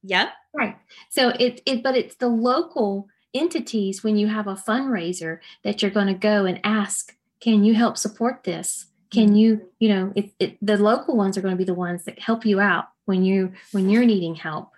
yep 0.02 0.30
Right. 0.52 0.76
So 1.10 1.28
it, 1.28 1.60
it 1.64 1.82
but 1.82 1.96
it's 1.96 2.16
the 2.16 2.28
local 2.28 3.06
entities 3.34 4.02
when 4.02 4.16
you 4.16 4.26
have 4.26 4.48
a 4.48 4.54
fundraiser 4.54 5.38
that 5.62 5.80
you're 5.80 5.92
going 5.92 6.08
to 6.08 6.14
go 6.14 6.44
and 6.44 6.60
ask, 6.64 7.14
can 7.40 7.62
you 7.62 7.72
help 7.74 7.96
support 7.96 8.42
this? 8.42 8.86
Can 9.12 9.36
you, 9.36 9.62
you 9.78 9.88
know, 9.88 10.12
it, 10.16 10.32
it 10.40 10.58
the 10.60 10.76
local 10.76 11.16
ones 11.16 11.36
are 11.38 11.40
going 11.40 11.54
to 11.54 11.58
be 11.58 11.64
the 11.64 11.74
ones 11.74 12.04
that 12.04 12.18
help 12.18 12.44
you 12.44 12.58
out 12.60 12.86
when 13.06 13.24
you 13.24 13.52
when 13.72 13.88
you're 13.88 14.04
needing 14.04 14.34
help. 14.34 14.70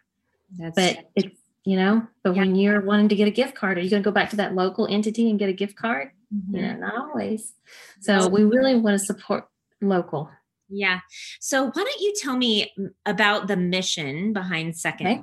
that's 0.59 0.77
But 0.77 1.11
it's 1.17 1.37
you 1.65 1.77
know, 1.77 2.07
but 2.23 2.35
Yeah. 2.35 2.43
when 2.43 2.55
you're 2.57 2.81
wanting 2.83 3.09
to 3.09 3.15
get 3.15 3.29
a 3.29 3.31
gift 3.31 3.55
card, 3.55 3.79
are 3.79 3.81
you 3.81 3.89
going 3.91 4.03
to 4.03 4.07
go 4.11 4.13
back 4.13 4.31
to 4.31 4.37
that 4.37 4.55
local 4.55 4.87
entity 4.91 5.31
and 5.31 5.39
get 5.39 5.49
a 5.49 5.53
gift 5.55 5.77
card? 5.77 6.11
Mhm. 6.35 6.57
You 6.57 6.63
know, 6.63 6.77
not 6.77 6.95
always. 6.97 7.55
So 8.01 8.29
we 8.29 8.43
really 8.45 8.75
want 8.75 8.99
to 8.99 9.05
support 9.05 9.49
local. 9.81 10.29
Yeah. 10.73 11.01
So 11.41 11.65
why 11.65 11.71
don't 11.73 12.01
you 12.01 12.15
tell 12.21 12.37
me 12.37 12.73
about 13.07 13.47
the 13.47 13.57
mission 13.57 14.33
behind 14.33 14.77
second? 14.77 15.07
Okay. 15.07 15.23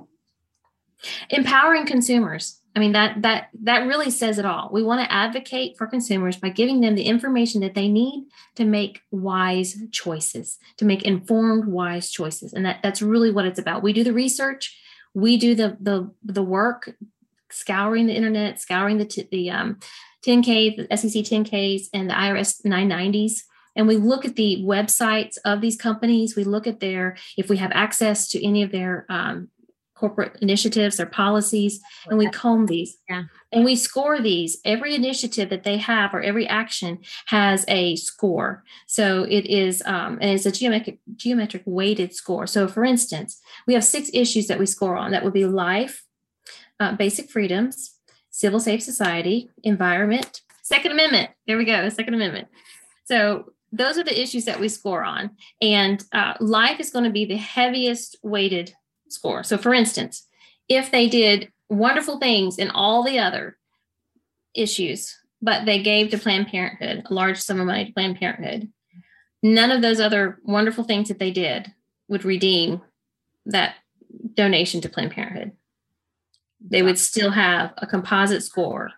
empowering 1.29 1.86
consumers. 1.86 2.60
I 2.75 2.79
mean 2.79 2.91
that 2.91 3.22
that 3.24 3.50
that 3.63 3.88
really 3.88 4.12
says 4.12 4.38
it 4.38 4.46
all. 4.46 4.70
We 4.72 4.84
want 4.84 5.01
to 5.01 5.12
advocate 5.12 5.77
for 5.77 5.88
consumers 5.88 6.38
by 6.38 6.50
giving 6.50 6.82
them 6.82 6.96
the 6.96 7.03
information 7.03 7.62
that 7.62 7.74
they 7.74 7.88
need 7.88 8.27
to 8.56 8.65
make 8.65 9.01
wise 9.12 9.75
choices 9.91 10.58
to 10.77 10.86
make 10.86 11.03
informed 11.03 11.65
wise 11.65 12.12
choices. 12.12 12.53
And 12.53 12.65
that 12.65 12.79
that's 12.84 13.01
really 13.01 13.32
what 13.32 13.46
it's 13.46 13.60
about. 13.60 13.84
We 13.84 13.94
do 13.94 14.03
the 14.03 14.13
research. 14.13 14.77
We 15.13 15.38
do 15.38 15.56
the 15.56 15.77
the 15.79 16.12
the 16.24 16.44
work 16.44 16.96
scouring 17.51 18.06
the 18.06 18.13
internet 18.13 18.60
scouring 18.62 19.00
the 19.00 19.06
t- 19.06 19.27
the 19.32 19.50
um 19.50 19.79
10k 20.25 20.88
the 20.88 20.98
sec 20.98 21.12
10ks 21.12 21.88
and 21.94 22.10
the 22.10 22.13
irs 22.13 22.62
990s 22.63 23.41
and 23.75 23.88
we 23.88 23.97
look 23.97 24.25
at 24.25 24.35
the 24.35 24.63
websites 24.65 25.38
of 25.45 25.61
these 25.61 25.77
companies 25.77 26.35
we 26.35 26.43
look 26.43 26.67
at 26.67 26.79
their 26.79 27.17
if 27.38 27.49
we 27.49 27.57
have 27.57 27.71
access 27.73 28.29
to 28.29 28.43
any 28.45 28.63
of 28.63 28.71
their 28.71 29.05
um, 29.09 29.49
corporate 29.99 30.38
initiatives, 30.41 30.95
their 30.95 31.05
policies, 31.05 31.81
and 32.07 32.17
we 32.17 32.29
comb 32.29 32.67
these. 32.67 32.97
Yeah. 33.09 33.23
And 33.51 33.65
we 33.65 33.75
score 33.75 34.21
these. 34.21 34.57
Every 34.63 34.95
initiative 34.95 35.49
that 35.49 35.63
they 35.63 35.77
have 35.77 36.13
or 36.13 36.21
every 36.21 36.47
action 36.47 36.99
has 37.25 37.65
a 37.67 37.97
score. 37.97 38.63
So 38.88 39.23
it 39.23 39.45
is, 39.45 39.83
um, 39.85 40.17
and 40.21 40.31
it's 40.31 40.45
a 40.45 40.51
geometric 40.51 40.99
geometric 41.17 41.63
weighted 41.65 42.13
score. 42.13 42.47
So 42.47 42.67
for 42.67 42.85
instance, 42.85 43.41
we 43.67 43.73
have 43.73 43.83
six 43.83 44.09
issues 44.13 44.47
that 44.47 44.59
we 44.59 44.65
score 44.65 44.95
on. 44.95 45.11
That 45.11 45.23
would 45.25 45.33
be 45.33 45.45
life, 45.45 46.05
uh, 46.79 46.95
basic 46.95 47.29
freedoms, 47.29 47.95
civil 48.29 48.61
safe 48.61 48.81
society, 48.81 49.49
environment, 49.63 50.41
Second 50.61 50.93
Amendment. 50.93 51.31
There 51.45 51.57
we 51.57 51.65
go, 51.65 51.89
Second 51.89 52.13
Amendment. 52.13 52.47
So 53.05 53.51
those 53.71 53.97
are 53.97 54.03
the 54.03 54.19
issues 54.19 54.45
that 54.45 54.59
we 54.59 54.69
score 54.69 55.03
on, 55.03 55.31
and 55.61 56.03
uh, 56.11 56.33
life 56.39 56.79
is 56.79 56.91
going 56.91 57.05
to 57.05 57.11
be 57.11 57.25
the 57.25 57.38
heaviest 57.38 58.17
weighted 58.23 58.73
score. 59.09 59.43
So, 59.43 59.57
for 59.57 59.73
instance, 59.73 60.27
if 60.67 60.91
they 60.91 61.07
did 61.07 61.51
wonderful 61.69 62.19
things 62.19 62.57
in 62.57 62.69
all 62.71 63.03
the 63.03 63.19
other 63.19 63.57
issues, 64.55 65.15
but 65.41 65.65
they 65.65 65.81
gave 65.81 66.09
to 66.11 66.17
Planned 66.17 66.47
Parenthood 66.47 67.03
a 67.09 67.13
large 67.13 67.38
sum 67.38 67.59
of 67.59 67.67
money 67.67 67.85
to 67.85 67.93
Planned 67.93 68.17
Parenthood, 68.17 68.71
none 69.43 69.71
of 69.71 69.81
those 69.81 69.99
other 69.99 70.39
wonderful 70.43 70.83
things 70.83 71.07
that 71.07 71.19
they 71.19 71.31
did 71.31 71.71
would 72.07 72.25
redeem 72.25 72.81
that 73.45 73.75
donation 74.33 74.81
to 74.81 74.89
Planned 74.89 75.11
Parenthood. 75.11 75.51
They 76.61 76.81
would 76.81 76.97
still 76.97 77.31
have 77.31 77.73
a 77.77 77.88
composite 77.88 78.43
score. 78.43 78.91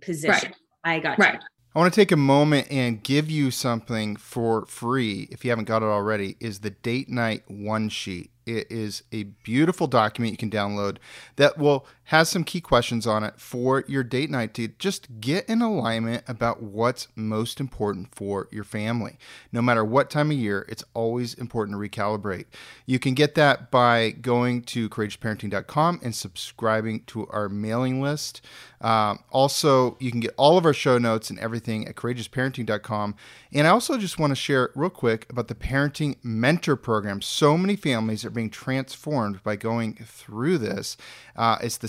position 0.00 0.30
Right. 0.30 0.54
i 0.84 0.98
got 1.00 1.18
you. 1.18 1.40
I 1.78 1.80
want 1.80 1.94
to 1.94 2.00
take 2.00 2.10
a 2.10 2.16
moment 2.16 2.66
and 2.72 3.00
give 3.04 3.30
you 3.30 3.52
something 3.52 4.16
for 4.16 4.66
free 4.66 5.28
if 5.30 5.44
you 5.44 5.50
haven't 5.50 5.66
got 5.66 5.80
it 5.80 5.86
already 5.86 6.36
is 6.40 6.58
the 6.58 6.70
date 6.70 7.08
night 7.08 7.44
one 7.46 7.88
sheet. 7.88 8.32
It 8.46 8.66
is 8.68 9.04
a 9.12 9.22
beautiful 9.44 9.86
document 9.86 10.32
you 10.32 10.38
can 10.38 10.50
download 10.50 10.96
that 11.36 11.56
will 11.56 11.86
has 12.08 12.30
some 12.30 12.42
key 12.42 12.60
questions 12.60 13.06
on 13.06 13.22
it 13.22 13.38
for 13.38 13.84
your 13.86 14.02
date 14.02 14.30
night 14.30 14.54
to 14.54 14.66
just 14.78 15.20
get 15.20 15.46
in 15.46 15.60
alignment 15.60 16.24
about 16.26 16.62
what's 16.62 17.06
most 17.14 17.60
important 17.60 18.14
for 18.14 18.48
your 18.50 18.64
family. 18.64 19.18
No 19.52 19.60
matter 19.60 19.84
what 19.84 20.08
time 20.08 20.30
of 20.30 20.38
year, 20.38 20.64
it's 20.70 20.82
always 20.94 21.34
important 21.34 21.76
to 21.76 21.86
recalibrate. 21.86 22.46
You 22.86 22.98
can 22.98 23.12
get 23.12 23.34
that 23.34 23.70
by 23.70 24.12
going 24.12 24.62
to 24.62 24.88
courageousparenting.com 24.88 26.00
and 26.02 26.14
subscribing 26.14 27.02
to 27.08 27.26
our 27.26 27.50
mailing 27.50 28.00
list. 28.00 28.40
Um, 28.80 29.18
also, 29.30 29.98
you 30.00 30.10
can 30.10 30.20
get 30.20 30.32
all 30.38 30.56
of 30.56 30.64
our 30.64 30.72
show 30.72 30.96
notes 30.96 31.28
and 31.28 31.38
everything 31.38 31.86
at 31.86 31.96
courageousparenting.com. 31.96 33.16
And 33.52 33.66
I 33.66 33.70
also 33.70 33.98
just 33.98 34.18
want 34.18 34.30
to 34.30 34.36
share 34.36 34.70
real 34.74 34.88
quick 34.88 35.26
about 35.28 35.48
the 35.48 35.54
Parenting 35.54 36.16
Mentor 36.22 36.76
Program. 36.76 37.20
So 37.20 37.58
many 37.58 37.76
families 37.76 38.24
are 38.24 38.30
being 38.30 38.50
transformed 38.50 39.42
by 39.42 39.56
going 39.56 39.94
through 40.06 40.58
this. 40.58 40.96
Uh, 41.36 41.58
it's 41.60 41.76
the 41.76 41.88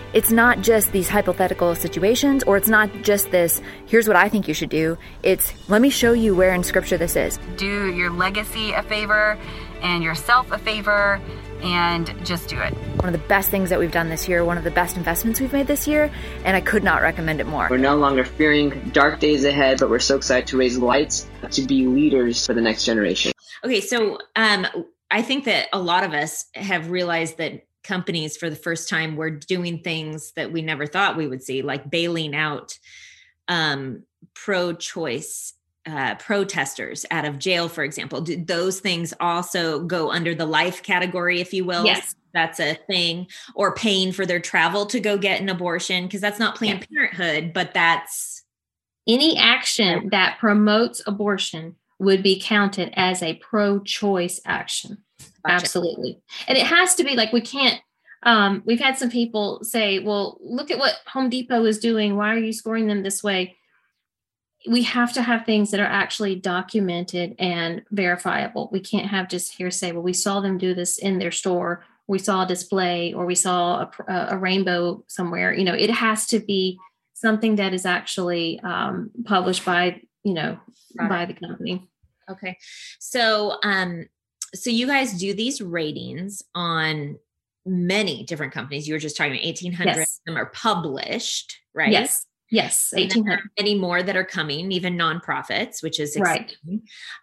It's 0.13 0.31
not 0.31 0.61
just 0.61 0.91
these 0.91 1.07
hypothetical 1.07 1.73
situations 1.75 2.43
or 2.43 2.57
it's 2.57 2.67
not 2.67 2.89
just 3.01 3.31
this, 3.31 3.61
here's 3.85 4.07
what 4.07 4.17
I 4.17 4.29
think 4.29 4.47
you 4.47 4.53
should 4.53 4.69
do. 4.69 4.97
It's 5.23 5.53
let 5.69 5.81
me 5.81 5.89
show 5.89 6.13
you 6.13 6.35
where 6.35 6.53
in 6.53 6.63
scripture 6.63 6.97
this 6.97 7.15
is. 7.15 7.39
Do 7.57 7.93
your 7.93 8.09
legacy 8.09 8.73
a 8.73 8.83
favor 8.83 9.37
and 9.81 10.03
yourself 10.03 10.51
a 10.51 10.57
favor 10.57 11.21
and 11.63 12.13
just 12.25 12.49
do 12.49 12.59
it. 12.59 12.73
One 12.73 13.13
of 13.13 13.13
the 13.13 13.27
best 13.27 13.49
things 13.49 13.69
that 13.69 13.79
we've 13.79 13.91
done 13.91 14.09
this 14.09 14.27
year, 14.27 14.43
one 14.43 14.57
of 14.57 14.63
the 14.63 14.71
best 14.71 14.97
investments 14.97 15.39
we've 15.39 15.53
made 15.53 15.67
this 15.67 15.87
year, 15.87 16.11
and 16.43 16.57
I 16.57 16.61
could 16.61 16.83
not 16.83 17.01
recommend 17.01 17.39
it 17.39 17.47
more. 17.47 17.67
We're 17.69 17.77
no 17.77 17.95
longer 17.95 18.25
fearing 18.25 18.89
dark 18.93 19.19
days 19.19 19.45
ahead, 19.45 19.79
but 19.79 19.89
we're 19.89 19.99
so 19.99 20.17
excited 20.17 20.47
to 20.47 20.57
raise 20.57 20.77
lights 20.77 21.27
to 21.51 21.61
be 21.61 21.85
leaders 21.85 22.45
for 22.45 22.53
the 22.53 22.61
next 22.61 22.85
generation. 22.85 23.31
Okay, 23.63 23.81
so 23.81 24.17
um, 24.35 24.65
I 25.11 25.21
think 25.21 25.45
that 25.45 25.67
a 25.71 25.79
lot 25.79 26.03
of 26.03 26.13
us 26.13 26.45
have 26.55 26.89
realized 26.89 27.37
that 27.37 27.65
companies 27.83 28.37
for 28.37 28.49
the 28.49 28.55
first 28.55 28.89
time 28.89 29.15
were 29.15 29.29
doing 29.29 29.79
things 29.79 30.31
that 30.35 30.51
we 30.51 30.61
never 30.61 30.85
thought 30.85 31.17
we 31.17 31.27
would 31.27 31.43
see, 31.43 31.61
like 31.61 31.89
bailing 31.89 32.35
out 32.35 32.77
um, 33.47 34.03
pro 34.33 34.73
choice 34.73 35.53
uh, 35.85 36.15
protesters 36.15 37.05
out 37.09 37.25
of 37.25 37.39
jail, 37.39 37.67
for 37.67 37.83
example. 37.83 38.21
Do 38.21 38.43
those 38.45 38.79
things 38.79 39.13
also 39.19 39.83
go 39.83 40.11
under 40.11 40.35
the 40.35 40.45
life 40.45 40.83
category, 40.83 41.41
if 41.41 41.53
you 41.53 41.65
will? 41.65 41.85
Yes. 41.85 42.15
That's 42.33 42.61
a 42.61 42.75
thing, 42.87 43.27
or 43.55 43.75
paying 43.75 44.13
for 44.13 44.25
their 44.25 44.39
travel 44.39 44.85
to 44.85 45.01
go 45.01 45.17
get 45.17 45.41
an 45.41 45.49
abortion, 45.49 46.05
because 46.05 46.21
that's 46.21 46.39
not 46.39 46.55
Planned 46.55 46.87
Parenthood, 46.89 47.51
but 47.51 47.73
that's 47.73 48.43
Any 49.07 49.37
action 49.37 50.09
that 50.11 50.37
promotes 50.39 51.01
abortion 51.07 51.75
would 51.99 52.23
be 52.23 52.39
counted 52.39 52.93
as 52.95 53.21
a 53.23 53.35
pro 53.35 53.79
choice 53.79 54.39
action. 54.45 55.03
Absolutely. 55.47 56.21
And 56.47 56.57
it 56.57 56.65
has 56.65 56.95
to 56.95 57.03
be 57.03 57.15
like 57.15 57.33
we 57.33 57.41
can't 57.41 57.81
um 58.23 58.61
we've 58.65 58.79
had 58.79 58.97
some 58.97 59.09
people 59.09 59.63
say, 59.63 59.99
"Well, 59.99 60.37
look 60.41 60.69
at 60.69 60.77
what 60.77 60.99
Home 61.07 61.29
Depot 61.29 61.65
is 61.65 61.79
doing. 61.79 62.15
Why 62.15 62.33
are 62.33 62.37
you 62.37 62.53
scoring 62.53 62.87
them 62.87 63.03
this 63.03 63.23
way?" 63.23 63.57
We 64.69 64.83
have 64.83 65.11
to 65.13 65.23
have 65.23 65.43
things 65.45 65.71
that 65.71 65.79
are 65.79 65.85
actually 65.85 66.35
documented 66.35 67.35
and 67.39 67.81
verifiable. 67.89 68.69
We 68.71 68.79
can't 68.79 69.07
have 69.07 69.27
just 69.27 69.55
hearsay. 69.55 69.91
Well, 69.91 70.03
we 70.03 70.13
saw 70.13 70.39
them 70.39 70.59
do 70.59 70.75
this 70.75 70.99
in 70.99 71.17
their 71.17 71.31
store. 71.31 71.83
We 72.07 72.19
saw 72.19 72.43
a 72.43 72.47
display, 72.47 73.11
or 73.13 73.25
we 73.25 73.33
saw 73.35 73.81
a, 73.81 73.91
a 74.07 74.27
a 74.31 74.37
rainbow 74.37 75.03
somewhere. 75.07 75.51
You 75.51 75.63
know, 75.63 75.73
it 75.73 75.89
has 75.89 76.27
to 76.27 76.39
be 76.39 76.77
something 77.13 77.55
that 77.55 77.73
is 77.73 77.85
actually 77.85 78.59
um, 78.59 79.11
published 79.25 79.65
by 79.65 80.01
you 80.23 80.33
know 80.33 80.59
it. 80.99 81.09
by 81.09 81.25
the 81.25 81.33
company. 81.33 81.89
Okay. 82.29 82.57
So 82.99 83.57
um 83.63 84.05
so 84.53 84.69
you 84.69 84.87
guys 84.87 85.13
do 85.13 85.33
these 85.33 85.61
ratings 85.61 86.43
on 86.55 87.17
many 87.65 88.23
different 88.23 88.53
companies. 88.53 88.87
You 88.87 88.95
were 88.95 88.99
just 88.99 89.15
talking 89.15 89.33
about 89.33 89.43
1800 89.45 89.95
Yes. 89.97 90.19
of 90.19 90.25
them 90.25 90.37
are 90.37 90.47
published, 90.47 91.57
right? 91.73 91.91
Yes, 91.91 92.25
yes, 92.49 92.93
eighteen 92.95 93.25
hundred. 93.25 93.49
many 93.57 93.75
more 93.75 94.01
that 94.03 94.15
are 94.17 94.23
coming, 94.25 94.71
even 94.71 94.97
nonprofits, 94.97 95.81
which 95.83 95.99
is 95.99 96.17
Right. 96.19 96.55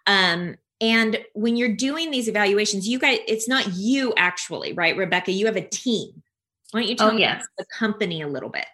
Um 0.07 0.55
and 0.81 1.19
when 1.33 1.57
you're 1.57 1.75
doing 1.75 2.09
these 2.09 2.29
evaluations, 2.29 2.87
you 2.87 2.99
guys, 2.99 3.19
it's 3.27 3.49
not 3.49 3.73
you 3.73 4.13
actually, 4.15 4.71
right, 4.71 4.95
Rebecca? 4.95 5.31
You 5.33 5.45
have 5.47 5.57
a 5.57 5.67
team. 5.67 6.23
Why 6.71 6.79
don't 6.81 6.89
you 6.89 6.95
tell 6.95 7.09
Oh, 7.11 7.17
yes. 7.17 7.35
about 7.43 7.47
the 7.57 7.65
company 7.77 8.21
a 8.21 8.27
little 8.29 8.49
bit? 8.49 8.65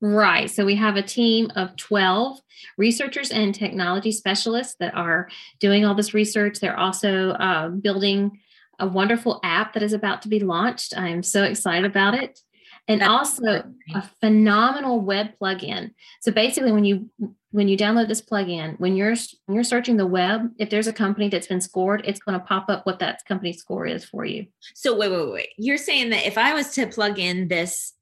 Right. 0.00 0.50
So 0.50 0.64
we 0.64 0.76
have 0.76 0.96
a 0.96 1.02
team 1.02 1.50
of 1.56 1.76
12 1.76 2.40
researchers 2.76 3.30
and 3.30 3.54
technology 3.54 4.12
specialists 4.12 4.76
that 4.78 4.94
are 4.94 5.28
doing 5.58 5.84
all 5.84 5.94
this 5.94 6.14
research. 6.14 6.60
They're 6.60 6.78
also 6.78 7.30
uh, 7.30 7.68
building 7.68 8.40
a 8.78 8.86
wonderful 8.86 9.40
app 9.42 9.74
that 9.74 9.82
is 9.82 9.92
about 9.92 10.22
to 10.22 10.28
be 10.28 10.40
launched. 10.40 10.96
I'm 10.96 11.22
so 11.22 11.42
excited 11.42 11.84
about 11.84 12.14
it. 12.14 12.40
And 12.86 13.00
That's 13.02 13.10
also 13.10 13.42
exciting. 13.42 13.74
a 13.94 14.02
phenomenal 14.20 15.00
web 15.00 15.30
plugin. 15.40 15.92
So 16.20 16.32
basically 16.32 16.72
when 16.72 16.84
you 16.84 17.10
when 17.50 17.66
you 17.66 17.76
download 17.76 18.08
this 18.08 18.22
plugin, 18.22 18.78
when 18.78 18.94
you're 18.94 19.16
when 19.46 19.54
you're 19.56 19.64
searching 19.64 19.96
the 19.96 20.06
web, 20.06 20.50
if 20.58 20.70
there's 20.70 20.86
a 20.86 20.92
company 20.92 21.28
that's 21.28 21.46
been 21.46 21.60
scored, 21.60 22.02
it's 22.06 22.20
going 22.20 22.38
to 22.38 22.46
pop 22.46 22.66
up 22.68 22.86
what 22.86 22.98
that 23.00 23.24
company 23.26 23.52
score 23.52 23.86
is 23.86 24.04
for 24.04 24.24
you. 24.24 24.46
So 24.74 24.96
wait, 24.96 25.10
wait, 25.10 25.32
wait. 25.32 25.48
You're 25.58 25.76
saying 25.76 26.10
that 26.10 26.26
if 26.26 26.38
I 26.38 26.54
was 26.54 26.70
to 26.74 26.86
plug 26.86 27.18
in 27.18 27.48
this 27.48 27.94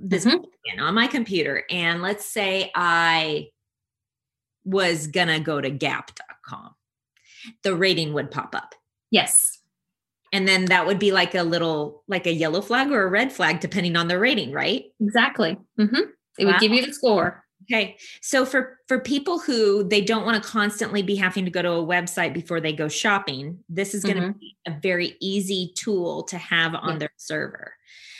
this 0.00 0.24
Mhm. 0.24 0.44
on 0.80 0.94
my 0.94 1.06
computer, 1.06 1.64
and 1.70 2.02
let's 2.02 2.24
say 2.24 2.70
I 2.74 3.48
was 4.64 5.06
gonna 5.06 5.40
go 5.40 5.60
to 5.60 5.70
Gap.com, 5.70 6.74
the 7.62 7.74
rating 7.74 8.12
would 8.14 8.30
pop 8.30 8.54
up, 8.54 8.74
Yes. 9.10 9.62
and 10.32 10.46
then 10.48 10.66
that 10.66 10.86
would 10.86 10.98
be 10.98 11.12
like 11.12 11.34
a 11.34 11.42
little 11.42 12.02
like 12.08 12.26
a 12.26 12.32
yellow 12.32 12.60
flag 12.60 12.90
or 12.90 13.02
a 13.04 13.08
red 13.10 13.32
flag, 13.32 13.60
depending 13.60 13.96
on 13.96 14.08
the 14.08 14.18
rating, 14.18 14.52
right? 14.52 14.84
Exactly. 15.00 15.56
hmm 15.78 16.10
It 16.38 16.44
would 16.46 16.58
give 16.60 16.72
you 16.72 16.84
the 16.84 16.92
score. 16.92 17.44
Okay. 17.62 17.96
So 18.20 18.44
for 18.44 18.78
for 18.86 19.00
people 19.00 19.38
who 19.40 19.82
they 19.88 20.00
don't 20.00 20.24
want 20.24 20.40
to 20.42 20.48
constantly 20.48 21.02
be 21.02 21.16
having 21.16 21.44
to 21.46 21.50
go 21.50 21.62
to 21.62 21.72
a 21.72 21.84
website 21.86 22.32
before 22.34 22.60
they 22.60 22.72
go 22.72 22.86
shopping, 22.88 23.58
this 23.68 23.94
is 23.94 24.04
going 24.04 24.16
to 24.18 24.28
Mhm. 24.28 24.38
be 24.38 24.56
a 24.66 24.70
very 24.80 25.16
easy 25.20 25.72
tool 25.76 26.22
to 26.24 26.38
have 26.38 26.74
on 26.74 26.92
Yeah. 26.92 26.98
their 26.98 27.12
server. 27.16 27.74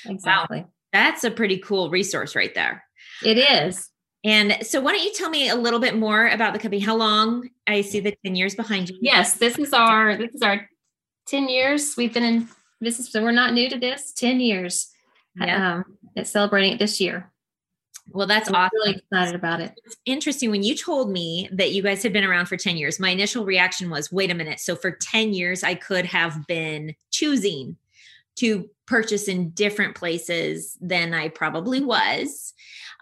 Exactly. 0.06 0.64
That's 0.96 1.24
a 1.24 1.30
pretty 1.30 1.58
cool 1.58 1.90
resource 1.90 2.34
right 2.34 2.54
there. 2.54 2.82
It 3.22 3.36
is. 3.36 3.90
And 4.24 4.56
so, 4.62 4.80
why 4.80 4.92
don't 4.92 5.04
you 5.04 5.12
tell 5.12 5.28
me 5.28 5.50
a 5.50 5.54
little 5.54 5.78
bit 5.78 5.96
more 5.96 6.26
about 6.28 6.54
the 6.54 6.58
company? 6.58 6.80
How 6.80 6.96
long? 6.96 7.50
I 7.66 7.82
see 7.82 8.00
the 8.00 8.16
ten 8.24 8.34
years 8.34 8.54
behind 8.54 8.88
you. 8.88 8.96
Yes, 9.02 9.34
this 9.34 9.58
is 9.58 9.74
our 9.74 10.16
this 10.16 10.34
is 10.34 10.42
our 10.42 10.66
10 11.26 11.48
years. 11.48 11.96
We've 11.96 12.14
been 12.14 12.22
in 12.22 12.48
business, 12.80 13.10
so 13.10 13.22
we're 13.22 13.32
not 13.32 13.52
new 13.52 13.68
to 13.68 13.78
this. 13.78 14.12
10 14.12 14.40
years. 14.40 14.88
Yeah. 15.38 15.76
Um, 15.76 15.98
it's 16.14 16.30
celebrating 16.30 16.72
it 16.72 16.78
this 16.78 17.00
year. 17.00 17.30
Well, 18.10 18.28
that's 18.28 18.48
I'm 18.48 18.54
awesome. 18.54 18.70
really 18.74 18.96
excited 18.96 19.34
about 19.34 19.60
it. 19.60 19.72
It's 19.84 19.96
interesting 20.06 20.50
when 20.50 20.62
you 20.62 20.76
told 20.76 21.10
me 21.10 21.48
that 21.52 21.72
you 21.72 21.82
guys 21.82 22.02
had 22.02 22.12
been 22.12 22.24
around 22.24 22.46
for 22.46 22.56
10 22.56 22.76
years. 22.76 23.00
My 23.00 23.10
initial 23.10 23.44
reaction 23.44 23.90
was, 23.90 24.12
wait 24.12 24.30
a 24.30 24.34
minute. 24.34 24.60
So, 24.60 24.76
for 24.76 24.92
10 24.92 25.32
years, 25.32 25.64
I 25.64 25.74
could 25.74 26.06
have 26.06 26.46
been 26.46 26.94
choosing 27.10 27.76
to 28.36 28.68
purchase 28.86 29.28
in 29.28 29.50
different 29.50 29.96
places 29.96 30.76
than 30.80 31.12
I 31.14 31.28
probably 31.28 31.80
was. 31.84 32.52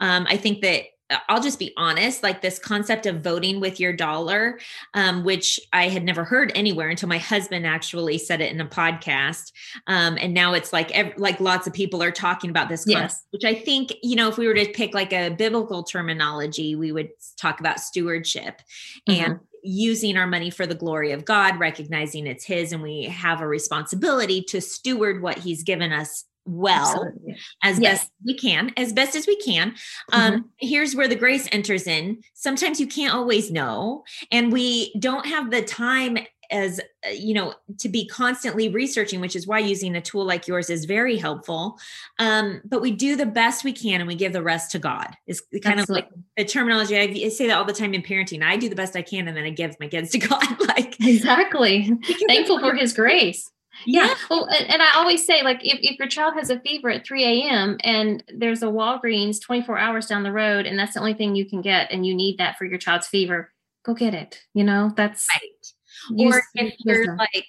Um, 0.00 0.26
I 0.28 0.36
think 0.36 0.62
that 0.62 0.84
uh, 1.10 1.18
I'll 1.28 1.42
just 1.42 1.58
be 1.58 1.74
honest, 1.76 2.22
like 2.22 2.40
this 2.40 2.58
concept 2.58 3.04
of 3.04 3.22
voting 3.22 3.60
with 3.60 3.78
your 3.78 3.92
dollar, 3.92 4.58
um, 4.94 5.22
which 5.22 5.60
I 5.72 5.88
had 5.88 6.02
never 6.02 6.24
heard 6.24 6.50
anywhere 6.54 6.88
until 6.88 7.10
my 7.10 7.18
husband 7.18 7.66
actually 7.66 8.16
said 8.16 8.40
it 8.40 8.50
in 8.50 8.60
a 8.62 8.66
podcast. 8.66 9.52
Um, 9.86 10.16
and 10.18 10.32
now 10.32 10.54
it's 10.54 10.72
like 10.72 10.90
ev- 10.92 11.12
like 11.18 11.40
lots 11.40 11.66
of 11.66 11.74
people 11.74 12.02
are 12.02 12.10
talking 12.10 12.48
about 12.48 12.70
this 12.70 12.86
concept, 12.86 13.02
Yes. 13.02 13.26
which 13.32 13.44
I 13.44 13.54
think 13.54 13.92
you 14.02 14.16
know 14.16 14.28
if 14.30 14.38
we 14.38 14.46
were 14.46 14.54
to 14.54 14.66
pick 14.72 14.94
like 14.94 15.12
a 15.12 15.28
biblical 15.28 15.82
terminology, 15.82 16.74
we 16.74 16.90
would 16.90 17.10
talk 17.36 17.60
about 17.60 17.80
stewardship 17.80 18.62
and 19.06 19.40
using 19.64 20.16
our 20.16 20.26
money 20.26 20.50
for 20.50 20.66
the 20.66 20.74
glory 20.74 21.10
of 21.12 21.24
God, 21.24 21.58
recognizing 21.58 22.26
it's 22.26 22.44
His, 22.44 22.72
and 22.72 22.82
we 22.82 23.04
have 23.04 23.40
a 23.40 23.46
responsibility 23.48 24.42
to 24.42 24.60
steward 24.60 25.22
what 25.22 25.38
He's 25.38 25.62
given 25.64 25.90
us 25.92 26.24
well 26.46 27.06
Absolutely. 27.06 27.36
as 27.62 27.80
Yes. 27.80 28.00
best 28.00 28.12
we 28.26 28.34
can, 28.36 28.70
as 28.76 28.92
best 28.92 29.16
as 29.16 29.26
we 29.26 29.36
can. 29.36 29.74
Um, 30.12 30.50
Here's 30.58 30.94
where 30.94 31.08
the 31.08 31.16
grace 31.16 31.48
enters 31.50 31.86
in. 31.86 32.22
Sometimes 32.34 32.78
you 32.78 32.86
can't 32.86 33.14
always 33.14 33.50
know, 33.50 34.04
and 34.30 34.52
we 34.52 34.92
don't 34.98 35.24
have 35.26 35.50
the 35.50 35.62
time 35.62 36.18
as 36.50 36.80
uh, 37.06 37.10
you 37.10 37.34
know 37.34 37.54
to 37.78 37.88
be 37.88 38.06
constantly 38.06 38.68
researching 38.68 39.20
which 39.20 39.36
is 39.36 39.46
why 39.46 39.58
using 39.58 39.94
a 39.96 40.00
tool 40.00 40.24
like 40.24 40.48
yours 40.48 40.70
is 40.70 40.84
very 40.84 41.16
helpful 41.16 41.78
um, 42.18 42.60
but 42.64 42.80
we 42.80 42.90
do 42.90 43.16
the 43.16 43.26
best 43.26 43.64
we 43.64 43.72
can 43.72 44.00
and 44.00 44.08
we 44.08 44.14
give 44.14 44.32
the 44.32 44.42
rest 44.42 44.70
to 44.70 44.78
god 44.78 45.14
is 45.26 45.42
kind 45.62 45.80
of 45.80 45.88
like 45.88 46.04
Absolutely. 46.04 46.24
the 46.36 46.44
terminology 46.44 46.96
I, 46.98 47.28
say 47.28 47.46
that 47.46 47.56
all 47.56 47.64
the 47.64 47.72
time 47.72 47.94
in 47.94 48.02
parenting 48.02 48.42
i 48.42 48.56
do 48.56 48.68
the 48.68 48.76
best 48.76 48.96
i 48.96 49.02
can 49.02 49.28
and 49.28 49.36
then 49.36 49.44
i 49.44 49.50
give 49.50 49.76
my 49.80 49.88
kids 49.88 50.10
to 50.10 50.18
god 50.28 50.68
like 50.68 50.94
Exactly. 51.00 51.90
Thankful 52.28 52.58
for 52.60 52.74
his 52.74 52.92
grace. 52.92 53.50
yeah 53.86 54.14
Well, 54.30 54.44
and, 54.46 54.70
and 54.70 54.82
I 54.82 54.94
always 54.96 55.24
say, 55.26 55.42
like, 55.42 55.60
if, 55.64 55.78
if 55.82 55.98
your 55.98 56.08
child 56.08 56.34
has 56.34 56.50
a 56.50 56.60
fever 56.60 56.90
at 56.90 57.06
3 57.06 57.24
a.m. 57.24 57.76
and 57.82 58.22
there's 58.36 58.62
a 58.62 58.66
Walgreens 58.66 59.40
24 59.40 59.78
hours 59.78 60.06
down 60.06 60.22
the 60.22 60.32
road, 60.32 60.66
and 60.66 60.78
that's 60.78 60.94
the 60.94 61.00
only 61.00 61.14
thing 61.14 61.34
you 61.34 61.48
can 61.48 61.60
get, 61.60 61.90
and 61.90 62.06
you 62.06 62.14
need 62.14 62.38
that 62.38 62.56
for 62.56 62.64
your 62.64 62.78
child's 62.78 63.06
fever, 63.06 63.52
go 63.84 63.94
get 63.94 64.14
it. 64.14 64.42
You 64.54 64.64
know, 64.64 64.92
that's 64.96 65.26
right 65.34 65.73
use- 66.10 66.34
or 66.34 66.42
if 66.54 66.74
you're 66.78 66.98
wisdom. 67.00 67.16
like 67.16 67.48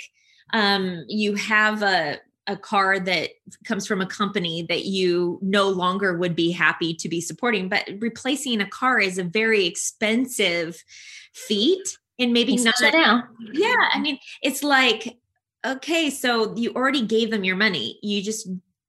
um 0.54 1.04
you 1.08 1.36
have 1.36 1.82
a 1.82 2.18
a 2.48 2.56
car 2.56 3.00
that 3.00 3.32
comes 3.64 3.88
from 3.88 4.02
a 4.02 4.06
company 4.06 4.64
that 4.70 4.86
you 4.86 5.40
no 5.42 5.68
longer 5.68 6.16
would 6.16 6.36
be 6.36 6.52
happy 6.52 6.94
to 6.94 7.10
be 7.10 7.20
supporting 7.20 7.68
but 7.70 7.88
replacing 8.00 8.62
a 8.62 8.68
car 8.68 9.00
is 9.00 9.18
a 9.18 9.24
very 9.24 9.66
expensive 9.66 10.84
feat 11.34 11.98
and 12.20 12.32
maybe 12.34 12.56
not 12.58 12.76
now. 12.94 13.24
yeah 13.54 13.90
i 13.92 14.00
mean 14.00 14.18
it's 14.44 14.64
like 14.64 15.18
okay 15.66 16.10
so 16.10 16.56
you 16.56 16.72
already 16.74 17.06
gave 17.06 17.32
them 17.32 17.44
your 17.44 17.56
money. 17.56 17.98
You 18.04 18.22
just 18.22 18.48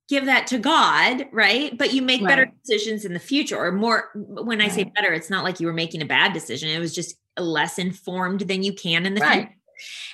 give 0.08 0.26
that 0.26 0.46
to 0.48 0.58
god 0.58 1.26
right? 1.32 1.76
But 1.76 1.92
you 1.92 2.02
make 2.02 2.22
better 2.22 2.52
decisions 2.62 3.04
in 3.04 3.12
the 3.12 3.18
future 3.18 3.56
or 3.58 3.72
more 3.72 4.10
when 4.14 4.60
i 4.60 4.68
say 4.68 4.84
better 4.84 5.12
it's 5.12 5.30
not 5.30 5.42
like 5.42 5.58
you 5.58 5.66
were 5.66 5.72
making 5.72 6.02
a 6.02 6.06
bad 6.06 6.32
decision. 6.32 6.68
It 6.68 6.78
was 6.78 6.94
just 6.94 7.16
less 7.38 7.78
informed 7.78 8.40
than 8.42 8.62
you 8.62 8.72
can 8.72 9.06
in 9.06 9.14
the 9.14 9.20
Right. 9.20 9.42
future 9.48 9.52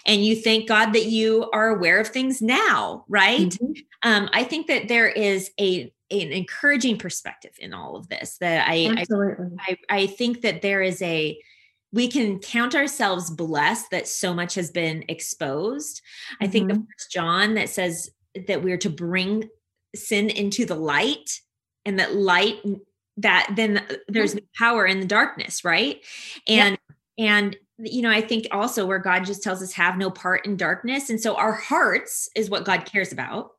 and 0.06 0.24
you 0.24 0.34
thank 0.34 0.66
god 0.68 0.92
that 0.92 1.06
you 1.06 1.48
are 1.52 1.68
aware 1.68 2.00
of 2.00 2.08
things 2.08 2.42
now 2.42 3.04
right 3.08 3.38
Mhm. 3.50 3.84
um, 4.02 4.28
I 4.32 4.42
think 4.44 4.66
that 4.66 4.88
there 4.88 5.08
is 5.08 5.50
a 5.60 5.92
an 6.10 6.30
encouraging 6.32 6.98
perspective 6.98 7.52
in 7.58 7.72
all 7.72 7.96
of 7.96 8.08
this. 8.08 8.36
That 8.38 8.68
I 8.68 8.94
I, 8.98 9.04
I, 9.68 9.76
I 9.88 10.06
think 10.08 10.42
that 10.42 10.60
there 10.60 10.82
is 10.82 11.00
a 11.00 11.38
we 11.92 12.08
can 12.08 12.38
count 12.38 12.74
ourselves 12.74 13.30
blessed 13.30 13.90
that 13.92 14.08
so 14.08 14.34
much 14.34 14.54
has 14.56 14.70
been 14.70 15.04
exposed. 15.08 16.02
I 16.40 16.48
think 16.48 16.68
the 16.68 16.74
Mhm. 16.74 16.86
first 16.86 17.12
John 17.12 17.54
that 17.54 17.68
says 17.70 18.10
that 18.48 18.62
we're 18.62 18.78
to 18.78 18.90
bring 18.90 19.48
sin 19.94 20.28
into 20.28 20.66
the 20.66 20.74
light 20.74 21.40
and 21.86 21.98
that 21.98 22.14
light 22.14 22.60
that 23.18 23.50
then 23.56 23.86
there's 24.08 24.34
no 24.34 24.40
power 24.58 24.84
in 24.86 25.00
the 25.00 25.06
darkness, 25.06 25.64
right? 25.64 26.00
And 26.48 26.76
and 27.18 27.56
you 27.78 28.02
know, 28.02 28.10
I 28.10 28.20
think 28.20 28.46
also 28.52 28.86
where 28.86 29.00
God 29.00 29.24
just 29.24 29.42
tells 29.42 29.60
us 29.60 29.72
have 29.72 29.96
no 29.96 30.08
part 30.08 30.46
in 30.46 30.56
darkness. 30.56 31.10
And 31.10 31.20
so 31.20 31.34
our 31.34 31.52
hearts 31.54 32.28
is 32.36 32.48
what 32.48 32.64
God 32.64 32.84
cares 32.84 33.10
about. 33.12 33.52